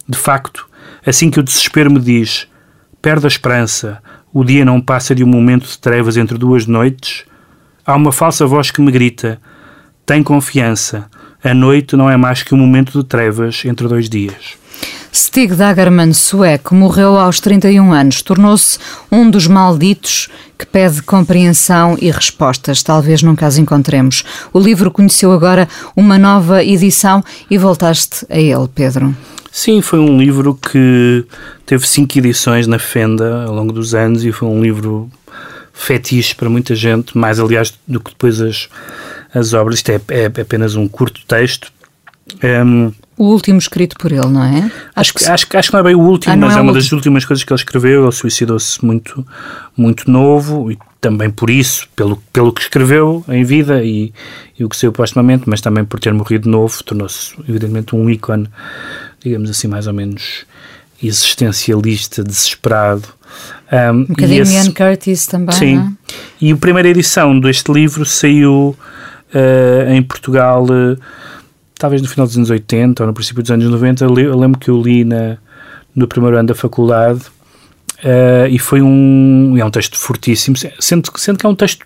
[0.08, 0.68] De facto,
[1.06, 2.48] assim que o desespero me diz:
[3.02, 4.02] perde a esperança,
[4.34, 7.24] o dia não passa de um momento de trevas entre duas noites,
[7.86, 9.40] há uma falsa voz que me grita:
[10.06, 11.10] tem confiança,
[11.44, 14.58] a noite não é mais que um momento de trevas entre dois dias.
[15.16, 18.22] Stig Dagerman, sueco, morreu aos 31 anos.
[18.22, 18.78] Tornou-se
[19.10, 20.28] um dos malditos
[20.58, 22.84] que pede compreensão e respostas.
[22.84, 24.26] Talvez nunca as encontremos.
[24.52, 29.16] O livro conheceu agora uma nova edição e voltaste a ele, Pedro.
[29.56, 31.24] Sim, foi um livro que
[31.66, 35.10] teve cinco edições na Fenda ao longo dos anos e foi um livro
[35.72, 38.68] fetiche para muita gente, mais aliás do que depois as,
[39.34, 39.76] as obras.
[39.76, 41.72] Isto é, é apenas um curto texto.
[42.44, 44.70] Um, o último escrito por ele, não é?
[44.94, 46.74] Acho, que, acho, acho que não é bem o último, ah, mas é, é uma
[46.74, 48.04] das últimas coisas que ele escreveu.
[48.04, 49.26] Ele suicidou-se muito,
[49.78, 54.12] muito novo e também por isso, pelo, pelo que escreveu em vida e,
[54.60, 58.50] e o que saiu postumamente, mas também por ter morrido novo, tornou-se evidentemente um ícone,
[59.26, 60.46] digamos assim, mais ou menos
[61.02, 63.08] existencialista, desesperado.
[63.72, 65.78] Um, um bocadinho esse, Ian Curtis também, Sim.
[65.78, 66.14] É?
[66.40, 68.78] E a primeira edição deste livro saiu
[69.34, 70.98] uh, em Portugal, uh,
[71.74, 74.06] talvez no final dos anos 80 ou no princípio dos anos 90.
[74.06, 75.38] Eu lembro que eu li na,
[75.96, 77.22] no primeiro ano da faculdade
[78.04, 81.84] uh, e foi um, é um texto fortíssimo, sendo, sendo que é um texto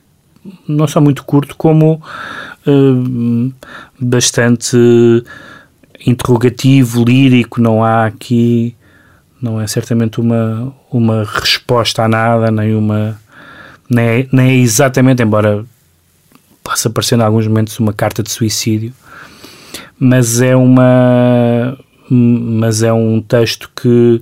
[0.68, 2.02] não só muito curto, como
[4.00, 4.78] bastante
[6.06, 8.76] interrogativo, lírico, não há aqui
[9.41, 13.20] não é certamente uma, uma resposta a nada, nem uma.
[13.89, 15.66] Nem é, nem é exatamente, embora
[16.64, 18.93] possa parecer em alguns momentos uma carta de suicídio,
[19.97, 21.78] mas é uma.
[22.12, 24.22] Mas é um texto que,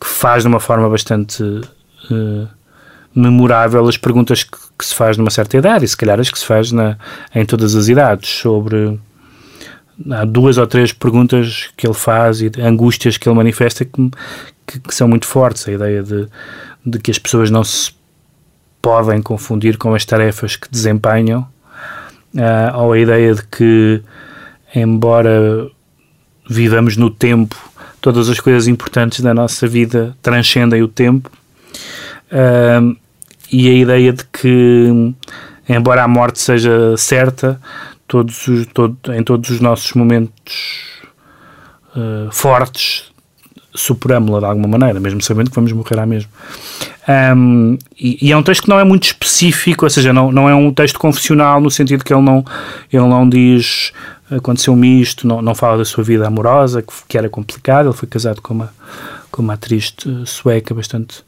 [0.00, 2.48] que faz de uma forma bastante uh,
[3.14, 6.38] memorável as perguntas que, que, se faz numa certa idade e se calhar as que
[6.38, 6.96] se faz na,
[7.34, 8.98] em todas as idades sobre
[10.10, 14.10] há duas ou três perguntas que ele faz e angústias que ele manifesta que,
[14.66, 15.66] que, que, são muito fortes.
[15.68, 16.28] A ideia de,
[16.84, 17.92] de que as pessoas não se
[18.80, 21.46] podem confundir com as tarefas que desempenham,
[22.34, 24.00] uh, ou a ideia de que,
[24.74, 25.68] embora
[26.48, 27.56] vivamos no tempo,
[28.00, 31.30] todas as coisas importantes da nossa vida transcendem o tempo,
[32.32, 32.96] uh,
[33.50, 35.14] e a ideia de que,
[35.68, 37.60] embora a morte seja certa,
[38.08, 41.00] todos os, todo, em todos os nossos momentos
[41.94, 43.12] uh, fortes
[43.74, 46.30] superamos-la de alguma maneira, mesmo sabendo que vamos morrer à mesma.
[47.36, 50.48] Um, e, e, é um texto que não é muito específico, ou seja, não, não
[50.48, 52.44] é um texto confessional no sentido que ele não,
[52.92, 53.92] ele não diz
[54.30, 58.08] aconteceu-me isto, não, não fala da sua vida amorosa, que, que era complicada, ele foi
[58.08, 58.72] casado com uma,
[59.30, 59.94] com uma atriz
[60.26, 61.22] sueca bastante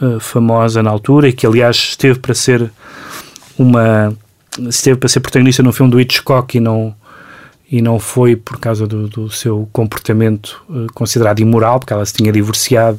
[0.00, 2.70] uh, famosa na altura e que aliás esteve para ser
[3.58, 4.16] uma
[4.68, 6.94] esteve para ser protagonista no filme do Hitchcock e não,
[7.70, 12.12] e não foi por causa do, do seu comportamento uh, considerado imoral, porque ela se
[12.12, 12.98] tinha divorciado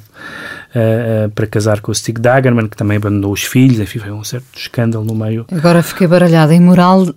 [0.75, 4.11] uh, uh, para casar com o Stig Dagerman, que também abandonou os filhos, enfim, foi
[4.11, 5.45] um certo escândalo no meio.
[5.51, 6.53] Agora fiquei baralhada.
[6.53, 7.07] Imoral,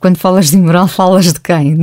[0.00, 1.78] quando falas de imoral, falas de quem?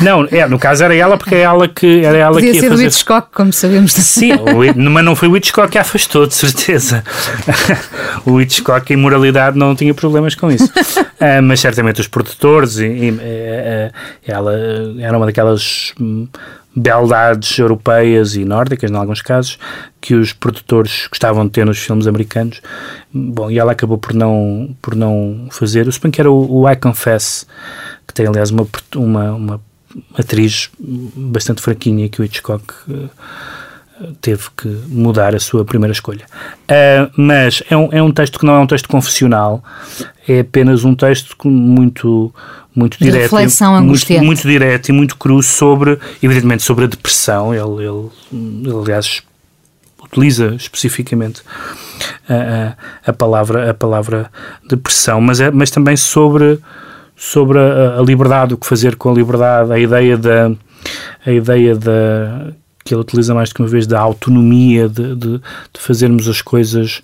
[0.00, 2.60] Não, é, no caso era ela, porque é ela que era ela Podia que ia
[2.62, 2.84] ser fazer...
[2.84, 3.92] o Hitchcock, como sabemos.
[3.92, 7.04] Sim, o, mas não foi o Hitchcock que a afastou, de certeza.
[8.26, 10.66] o Hitchcock, a imoralidade, não tinha problemas com isso.
[10.66, 13.92] Uh, mas certamente os produtores, e, e, uh,
[14.26, 14.52] ela
[14.98, 16.26] era uma daquelas hum,
[16.74, 19.58] beldades europeias e nórdicas, em alguns casos,
[20.00, 22.60] que os produtores gostavam de ter nos filmes americanos.
[23.12, 25.86] Bom, e ela acabou por não, por não fazer.
[25.86, 27.46] O que era o, o I Confess,
[28.06, 28.66] que tem, aliás, uma,
[28.96, 29.60] uma, uma
[30.16, 33.10] atriz bastante fraquinha que o Hitchcock uh,
[34.20, 36.26] teve que mudar a sua primeira escolha.
[36.64, 39.62] Uh, mas é um, é um texto que não é um texto confessional,
[40.28, 42.34] é apenas um texto muito
[42.74, 47.54] muito direto, reflexão muito, muito direto e muito cru sobre, evidentemente, sobre a depressão.
[47.54, 49.22] Ele, ele, ele aliás,
[50.02, 51.42] utiliza especificamente
[52.28, 52.34] a,
[53.06, 54.30] a, a, palavra a palavra
[54.68, 56.58] depressão, mas é, mas também sobre
[57.16, 60.52] sobre a, a, liberdade, o que fazer com a liberdade, a ideia da
[61.24, 62.52] a ideia da
[62.84, 66.42] que ele utiliza mais do que uma vez da autonomia de, de, de fazermos as
[66.42, 67.00] coisas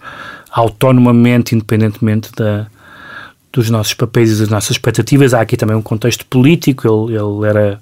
[0.51, 2.67] autonomamente, independentemente da,
[3.53, 5.33] dos nossos papéis e das nossas expectativas.
[5.33, 6.87] Há aqui também um contexto político.
[6.87, 7.81] Ele, ele era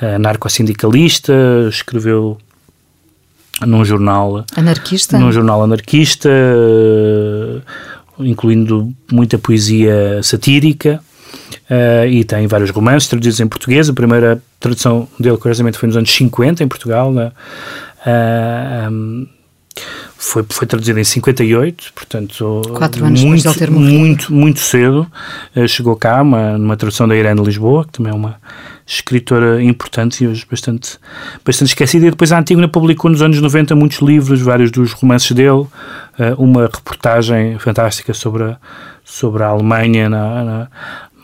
[0.00, 1.32] uh, narco-sindicalista,
[1.68, 2.38] escreveu
[3.64, 6.30] num jornal anarquista, num jornal anarquista,
[8.18, 11.00] incluindo muita poesia satírica.
[11.70, 13.88] Uh, e tem vários romances traduzidos em português.
[13.88, 17.12] A primeira tradução dele, curiosamente, foi nos anos 50 em Portugal.
[17.12, 17.32] Né?
[18.06, 19.26] Uh, um,
[20.16, 23.98] foi, foi traduzido em 58, portanto, Quatro anos muito, depois de ele ter morrido.
[23.98, 25.06] muito, muito cedo.
[25.56, 28.36] Uh, chegou cá uma, numa tradução da Irene Lisboa, que também é uma
[28.86, 30.98] escritora importante e hoje bastante,
[31.42, 32.06] bastante esquecida.
[32.06, 35.66] E depois a Antígona publicou nos anos 90 muitos livros, vários dos romances dele,
[36.36, 38.58] uma reportagem fantástica sobre a,
[39.02, 40.68] sobre a Alemanha na, na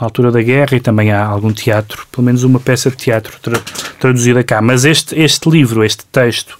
[0.00, 3.38] na altura da guerra e também há algum teatro, pelo menos uma peça de teatro
[3.40, 3.60] tra
[3.98, 4.62] traduzida cá.
[4.62, 6.58] Mas este, este livro, este texto,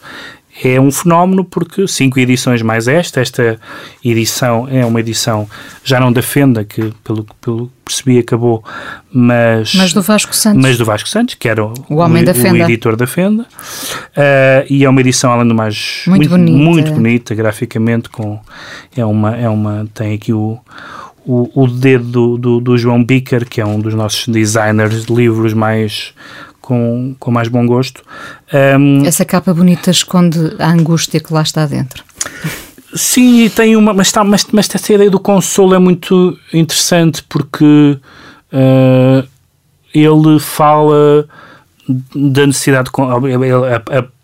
[0.62, 3.58] é um fenómeno porque cinco edições mais esta, esta
[4.04, 5.48] edição é uma edição
[5.82, 8.62] já não da Fenda, que pelo que percebi acabou,
[9.10, 9.74] mas...
[9.74, 10.62] Mas do Vasco Santos.
[10.62, 12.58] Mas do Vasco Santos, que era o, o homem o, da Fenda.
[12.58, 13.44] o editor da Fenda.
[13.44, 16.02] Uh, e é uma edição, além do mais...
[16.06, 16.58] Muito, muito bonita.
[16.58, 18.38] Muito bonita, graficamente, com...
[18.94, 19.36] É uma...
[19.36, 20.58] É uma tem aqui o
[21.26, 25.14] o, o dedo do, do, do, João Bicker, que é um dos nossos designers de
[25.14, 26.12] livros mais
[26.60, 28.02] com, com mais bom gosto.
[28.52, 32.04] Um, Essa capa bonita esconde a angústia que lá está dentro.
[32.94, 37.98] Sim, tem uma, mas, está, mas, mas essa ideia do consolo é muito interessante porque
[38.52, 39.28] uh,
[39.94, 41.28] ele fala
[42.14, 44.19] da necessidade de, a, a, o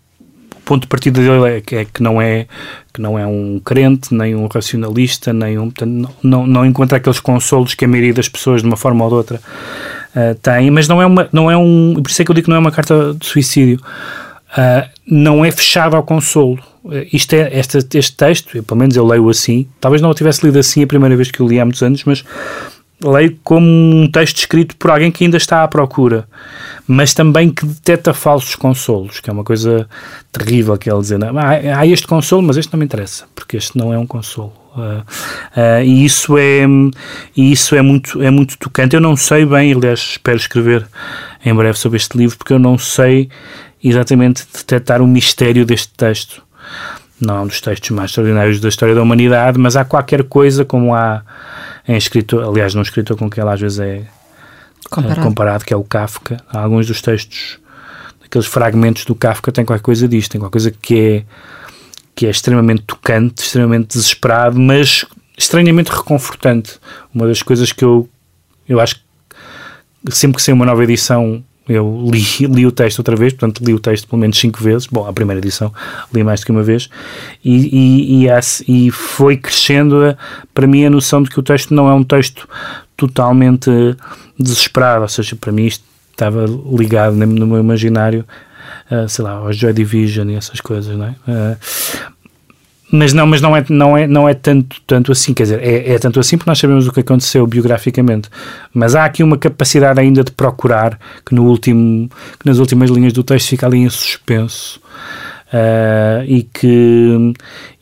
[0.67, 2.45] ponto de partida dele é é que não é
[2.93, 7.19] que não é um crente nem um racionalista nem um portanto, não, não encontra aqueles
[7.19, 10.87] consolos que a maioria das pessoas de uma forma ou de outra uh, tem mas
[10.87, 12.59] não é uma não é um por isso é que eu digo que não é
[12.59, 13.79] uma carta de suicídio.
[14.49, 16.57] Uh, não é fechado ao consolo.
[17.11, 20.57] Isto é, este, este texto, pelo menos eu leio assim, talvez não o tivesse lido
[20.57, 22.23] assim a primeira vez que o li há muitos anos, mas
[23.03, 26.27] leio como um texto escrito por alguém que ainda está à procura,
[26.87, 29.87] mas também que detecta falsos consolos, que é uma coisa
[30.31, 33.77] terrível que ele dizer, há, há este consolo, mas este não me interessa, porque este
[33.77, 34.53] não é um consolo.
[34.75, 35.01] Uh,
[35.59, 36.63] uh, e isso é
[37.35, 40.87] e isso é muito é muito tocante eu não sei bem aliás espero escrever
[41.43, 43.27] em breve sobre este livro porque eu não sei
[43.83, 46.43] exatamente detectar o mistério deste texto
[47.19, 50.63] não é um dos textos mais extraordinários da história da humanidade mas há qualquer coisa
[50.63, 51.23] como há
[51.87, 54.05] em escritor, aliás, num escritor com quem ela às vezes é
[54.89, 55.21] comparado.
[55.21, 56.37] comparado, que é o Kafka.
[56.49, 57.59] Há alguns dos textos,
[58.23, 61.23] aqueles fragmentos do Kafka, tem qualquer coisa disto, tem qualquer coisa que é,
[62.15, 65.05] que é extremamente tocante, extremamente desesperado, mas
[65.37, 66.79] estranhamente reconfortante.
[67.13, 68.09] Uma das coisas que eu,
[68.67, 73.15] eu acho que sempre que sai uma nova edição eu li, li o texto outra
[73.15, 74.87] vez, portanto li o texto pelo menos cinco vezes.
[74.87, 75.73] Bom, a primeira edição
[76.13, 76.89] li mais do que uma vez,
[77.43, 80.15] e, e, e, e foi crescendo
[80.53, 82.47] para mim a noção de que o texto não é um texto
[82.95, 83.69] totalmente
[84.39, 88.25] desesperado, ou seja, para mim isto estava ligado no meu imaginário,
[88.89, 91.15] uh, sei lá, ao Joy Division e essas coisas, não é?
[91.27, 91.57] Uh,
[92.91, 95.93] mas não, mas não é, não é, não é tanto, tanto assim, quer dizer, é,
[95.93, 98.29] é tanto assim porque nós sabemos o que aconteceu biograficamente,
[98.73, 102.09] mas há aqui uma capacidade ainda de procurar que no último,
[102.39, 104.79] que nas últimas linhas do texto fica ali em suspenso.
[105.47, 107.33] Uh, e que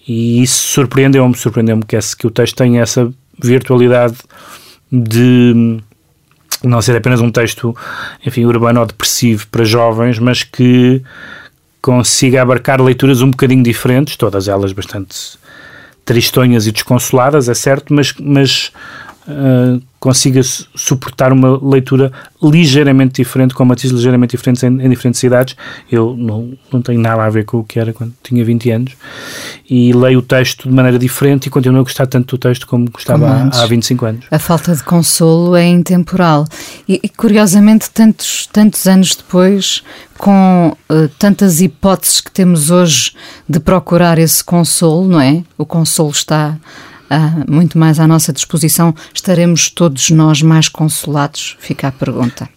[0.08, 4.16] e isso surpreendeu-me, surpreendeu-me que, que o texto tenha essa virtualidade
[4.92, 5.80] de
[6.64, 7.76] não ser apenas um texto,
[8.26, 11.02] enfim, urbano ou depressivo para jovens, mas que
[11.86, 15.38] consiga abarcar leituras um bocadinho diferentes, todas elas bastante
[16.04, 18.72] tristonhas e desconsoladas, é certo, mas, mas
[19.28, 22.12] uh, consiga suportar uma leitura
[22.42, 25.56] ligeiramente diferente, com matizes ligeiramente diferentes em, em, diferentes cidades.
[25.92, 28.94] Eu não, não tenho nada a ver com o que era quando tinha 20 anos
[29.70, 32.90] e leio o texto de maneira diferente e continuo a gostar tanto do texto como
[32.90, 34.26] gostava como há, há 25 anos.
[34.32, 36.46] A falta de consolo é intemporal
[36.88, 39.84] e, e curiosamente, tantos, tantos anos depois,
[40.26, 43.12] com uh, tantas hipóteses que temos hoje
[43.48, 45.44] de procurar esse consolo, não é?
[45.56, 46.58] O consolo está
[47.12, 51.56] uh, muito mais à nossa disposição, estaremos todos nós mais consolados?
[51.60, 52.50] Fica a pergunta.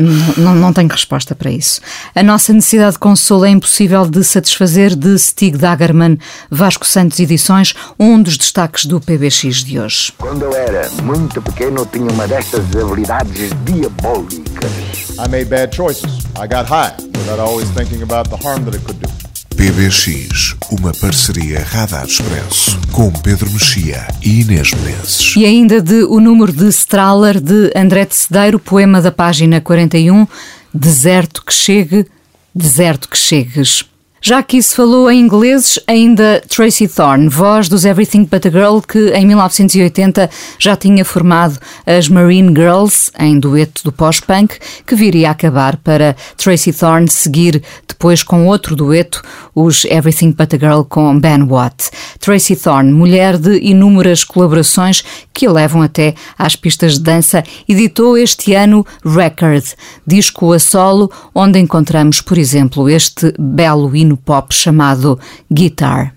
[0.00, 1.80] Não, não, não, tenho resposta para isso.
[2.14, 6.16] A nossa necessidade de consolo é impossível de satisfazer de Stig Dagerman,
[6.48, 10.12] Vasco Santos Edições, um dos destaques do PBX de hoje.
[10.16, 14.70] Quando eu era muito pequeno, tinha uma destas habilidades diabólicas.
[15.18, 16.28] I made bad choices.
[16.36, 19.27] I got high without always thinking about the harm that it could do.
[19.58, 25.34] PBX, uma parceria Radar Expresso com Pedro Mexia e Inês Menezes.
[25.34, 30.28] E ainda de o número de Strahler de André de Cedeiro, poema da página 41,
[30.72, 32.06] Deserto que chegue,
[32.54, 33.84] deserto que chegues.
[34.20, 38.80] Já que se falou em ingleses, ainda Tracy Thorn, voz dos Everything But a Girl,
[38.80, 45.28] que em 1980 já tinha formado as Marine Girls, em dueto do pós-punk, que viria
[45.28, 49.20] a acabar para Tracy Thorn seguir depois com outro dueto,
[49.52, 51.90] os Everything But a Girl com Ben Watt.
[52.20, 55.02] Tracy Thorn, mulher de inúmeras colaborações
[55.34, 59.64] que a levam até às pistas de dança, editou este ano Record,
[60.06, 65.18] disco a solo, onde encontramos, por exemplo, este belo hino pop chamado
[65.50, 66.14] Guitar.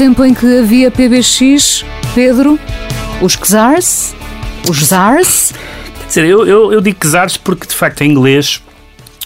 [0.00, 1.84] Tempo em que havia PBX,
[2.14, 2.58] Pedro,
[3.20, 4.14] os Czars,
[4.66, 5.52] os Zars,
[6.00, 8.62] Quer dizer, eu, eu, eu digo Czars porque de facto em inglês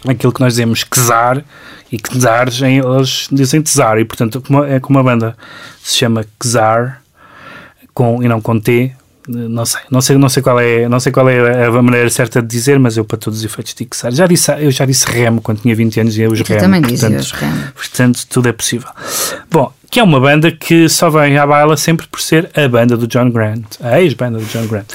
[0.05, 1.45] aquilo que nós dizemos Czar
[1.93, 5.37] e Czars em- eles dizem Czar e portanto é como a banda
[5.81, 7.01] se chama Czar
[7.95, 8.91] com, e não com T
[9.27, 12.43] não sei, não sei, não sei qual é, não sei qual é a maneira certa
[12.43, 14.13] de dizer, mas eu para todos os efeitos digo Czar.
[14.13, 16.61] Já disse, eu já disse Remo quando tinha 20 anos e eu os Remo.
[16.61, 17.73] também portanto, dizias Remo.
[17.75, 18.89] Portanto, tudo é possível.
[19.51, 22.97] Bom, que é uma banda que só vem à baila sempre por ser a banda
[22.97, 24.93] do John Grant, a ex-banda do John Grant.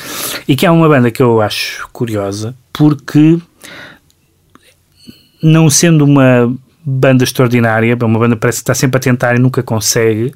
[0.48, 3.40] E que é uma banda que eu acho curiosa porque,
[5.42, 6.54] não sendo uma
[6.86, 10.34] banda extraordinária, uma banda que parece que está sempre a tentar e nunca consegue.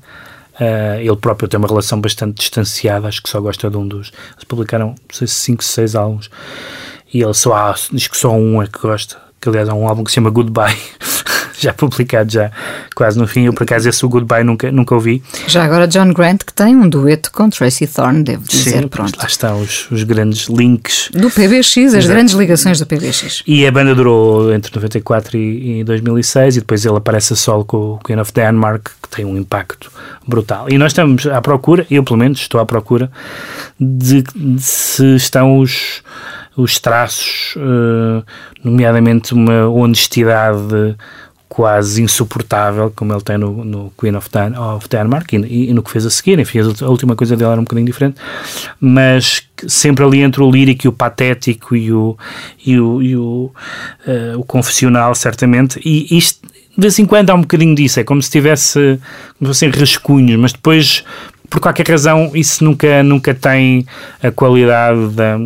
[0.60, 4.12] Eh, ele próprio tem uma relação bastante distanciada, acho que só gosta de um dos.
[4.34, 6.30] Eles publicaram, não sei se 5, 6 álbuns
[7.14, 9.18] e ele só há, diz que só um é que gosta.
[9.40, 10.76] Que aliás é um álbum que se chama Goodbye,
[11.64, 12.52] já publicado já
[12.96, 13.46] quase no fim.
[13.46, 15.24] Eu por acaso esse o Goodbye nunca, nunca ouvi.
[15.48, 19.18] Já agora John Grant que tem um dueto com Tracy Thorn, devo dizer, Sim, pronto.
[19.18, 21.10] lá estão os, os grandes links.
[21.14, 22.08] Do PBX, as Exato.
[22.08, 23.44] grandes ligações do PBX.
[23.48, 27.66] E a banda durou entre 94 e, e 2006 e depois ele aparece a solo
[27.66, 29.92] com o Queen of Denmark, que tem um impacto
[30.28, 30.68] brutal.
[30.70, 33.12] E nós estamos à procura, eu pelo menos estou à procura,
[33.80, 36.02] de, de se estão os,
[36.56, 38.24] os traços, eh,
[38.64, 40.96] nomeadamente uma honestidade
[41.54, 45.84] quase insuportável, como ele tem no, no Queen of, Dan, of Denmark e, e no
[45.84, 46.40] que fez a seguir.
[46.40, 48.16] Enfim, a última coisa dele era um bocadinho diferente,
[48.82, 52.18] mas sempre ali entre o lírico e o patético e o,
[52.66, 53.52] e o, e o,
[54.08, 55.80] eh, o confessional, certamente.
[55.86, 56.40] E isto,
[56.76, 59.00] de vez em quando há um bocadinho disso, é como se tivesse,
[59.38, 61.04] como se fossem rascunhos, mas depois,
[61.54, 63.86] por qualquer razão, isso nunca, nunca tem
[64.24, 65.38] a qualidade da,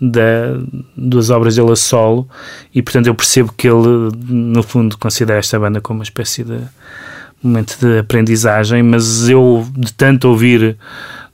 [0.00, 0.60] da,
[0.96, 2.28] das obras dele a solo.
[2.72, 6.60] E portanto eu percebo que ele no fundo considera esta banda como uma espécie de
[7.42, 10.76] momento de aprendizagem mas eu de tanto ouvir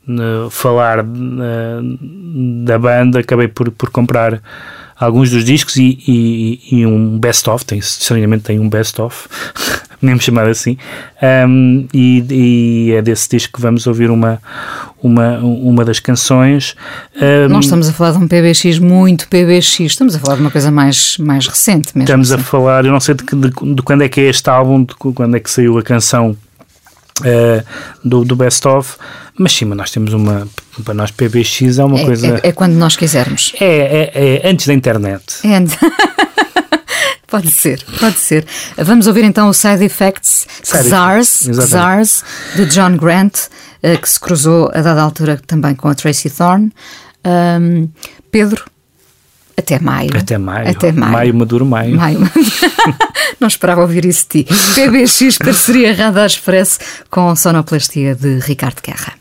[0.07, 1.83] né, falar né,
[2.65, 4.41] da banda acabei por, por comprar
[4.99, 9.29] alguns dos discos e, e, e um best-of, tem, estranhamente tem um best-of,
[10.01, 10.77] mesmo chamado assim,
[11.49, 14.41] um, e, e é desse disco que vamos ouvir uma,
[15.03, 16.77] uma, uma das canções.
[17.17, 20.51] Um, Não estamos a falar de um PBX muito PBX, estamos a falar de uma
[20.51, 22.03] coisa mais, mais recente mesmo.
[22.05, 22.41] Estamos assim.
[22.41, 24.85] a falar, eu não sei de, que- de, de quando é que é este álbum,
[24.85, 26.37] de quando é que saiu a canção
[27.25, 27.65] eh,
[28.05, 28.97] do, do Best Of,
[29.37, 30.47] mas sim, mas nós temos uma,
[30.85, 32.41] para nós PBX é uma É- coisa...
[32.43, 33.53] é- é quando nós quisermos.
[33.61, 35.25] É, é, é antes da internet.
[35.45, 35.67] And...
[37.29, 38.45] pode ser, pode ser.
[38.77, 40.47] Vamos ouvir então o Side Effects.
[40.65, 42.25] Czars,
[42.57, 43.39] de John Grant,
[43.83, 46.73] eh, que se cruzou a dada altura também com a Tracy Thorn.
[47.25, 47.89] Ahm,
[48.31, 48.65] Pedro,
[49.59, 50.17] até maio.
[50.17, 50.69] Até maio.
[50.69, 51.13] Até maio.
[51.13, 51.97] Maio, maduro maio.
[51.97, 52.21] Maio.
[53.41, 54.55] Não esperava ouvir isso de ti.
[54.75, 56.79] PBX, parceria Radar Express
[57.11, 59.15] com sonoplastia de Ricardo Guerra.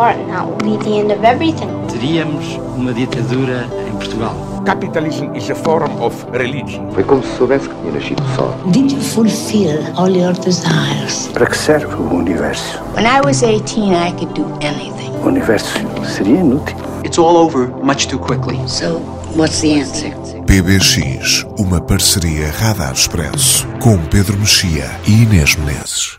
[0.00, 1.68] That will be the end of everything.
[1.88, 4.34] Teríamos uma ditadura em Portugal.
[4.64, 6.90] Capitalism is a form of religion.
[6.92, 8.54] Foi como se soubesse que tinha nascido só.
[8.66, 11.28] Did you fulfill all your desires?
[11.32, 12.78] Para que serve o universo?
[12.94, 15.10] When I was 18, I could do anything.
[15.22, 16.76] O universo seria inútil.
[17.04, 18.58] It's all over much too quickly.
[18.66, 19.00] So,
[19.34, 20.14] what's the answer?
[20.46, 26.18] PBX, uma parceria Radar Expresso com Pedro Mexia e Inês Menezes.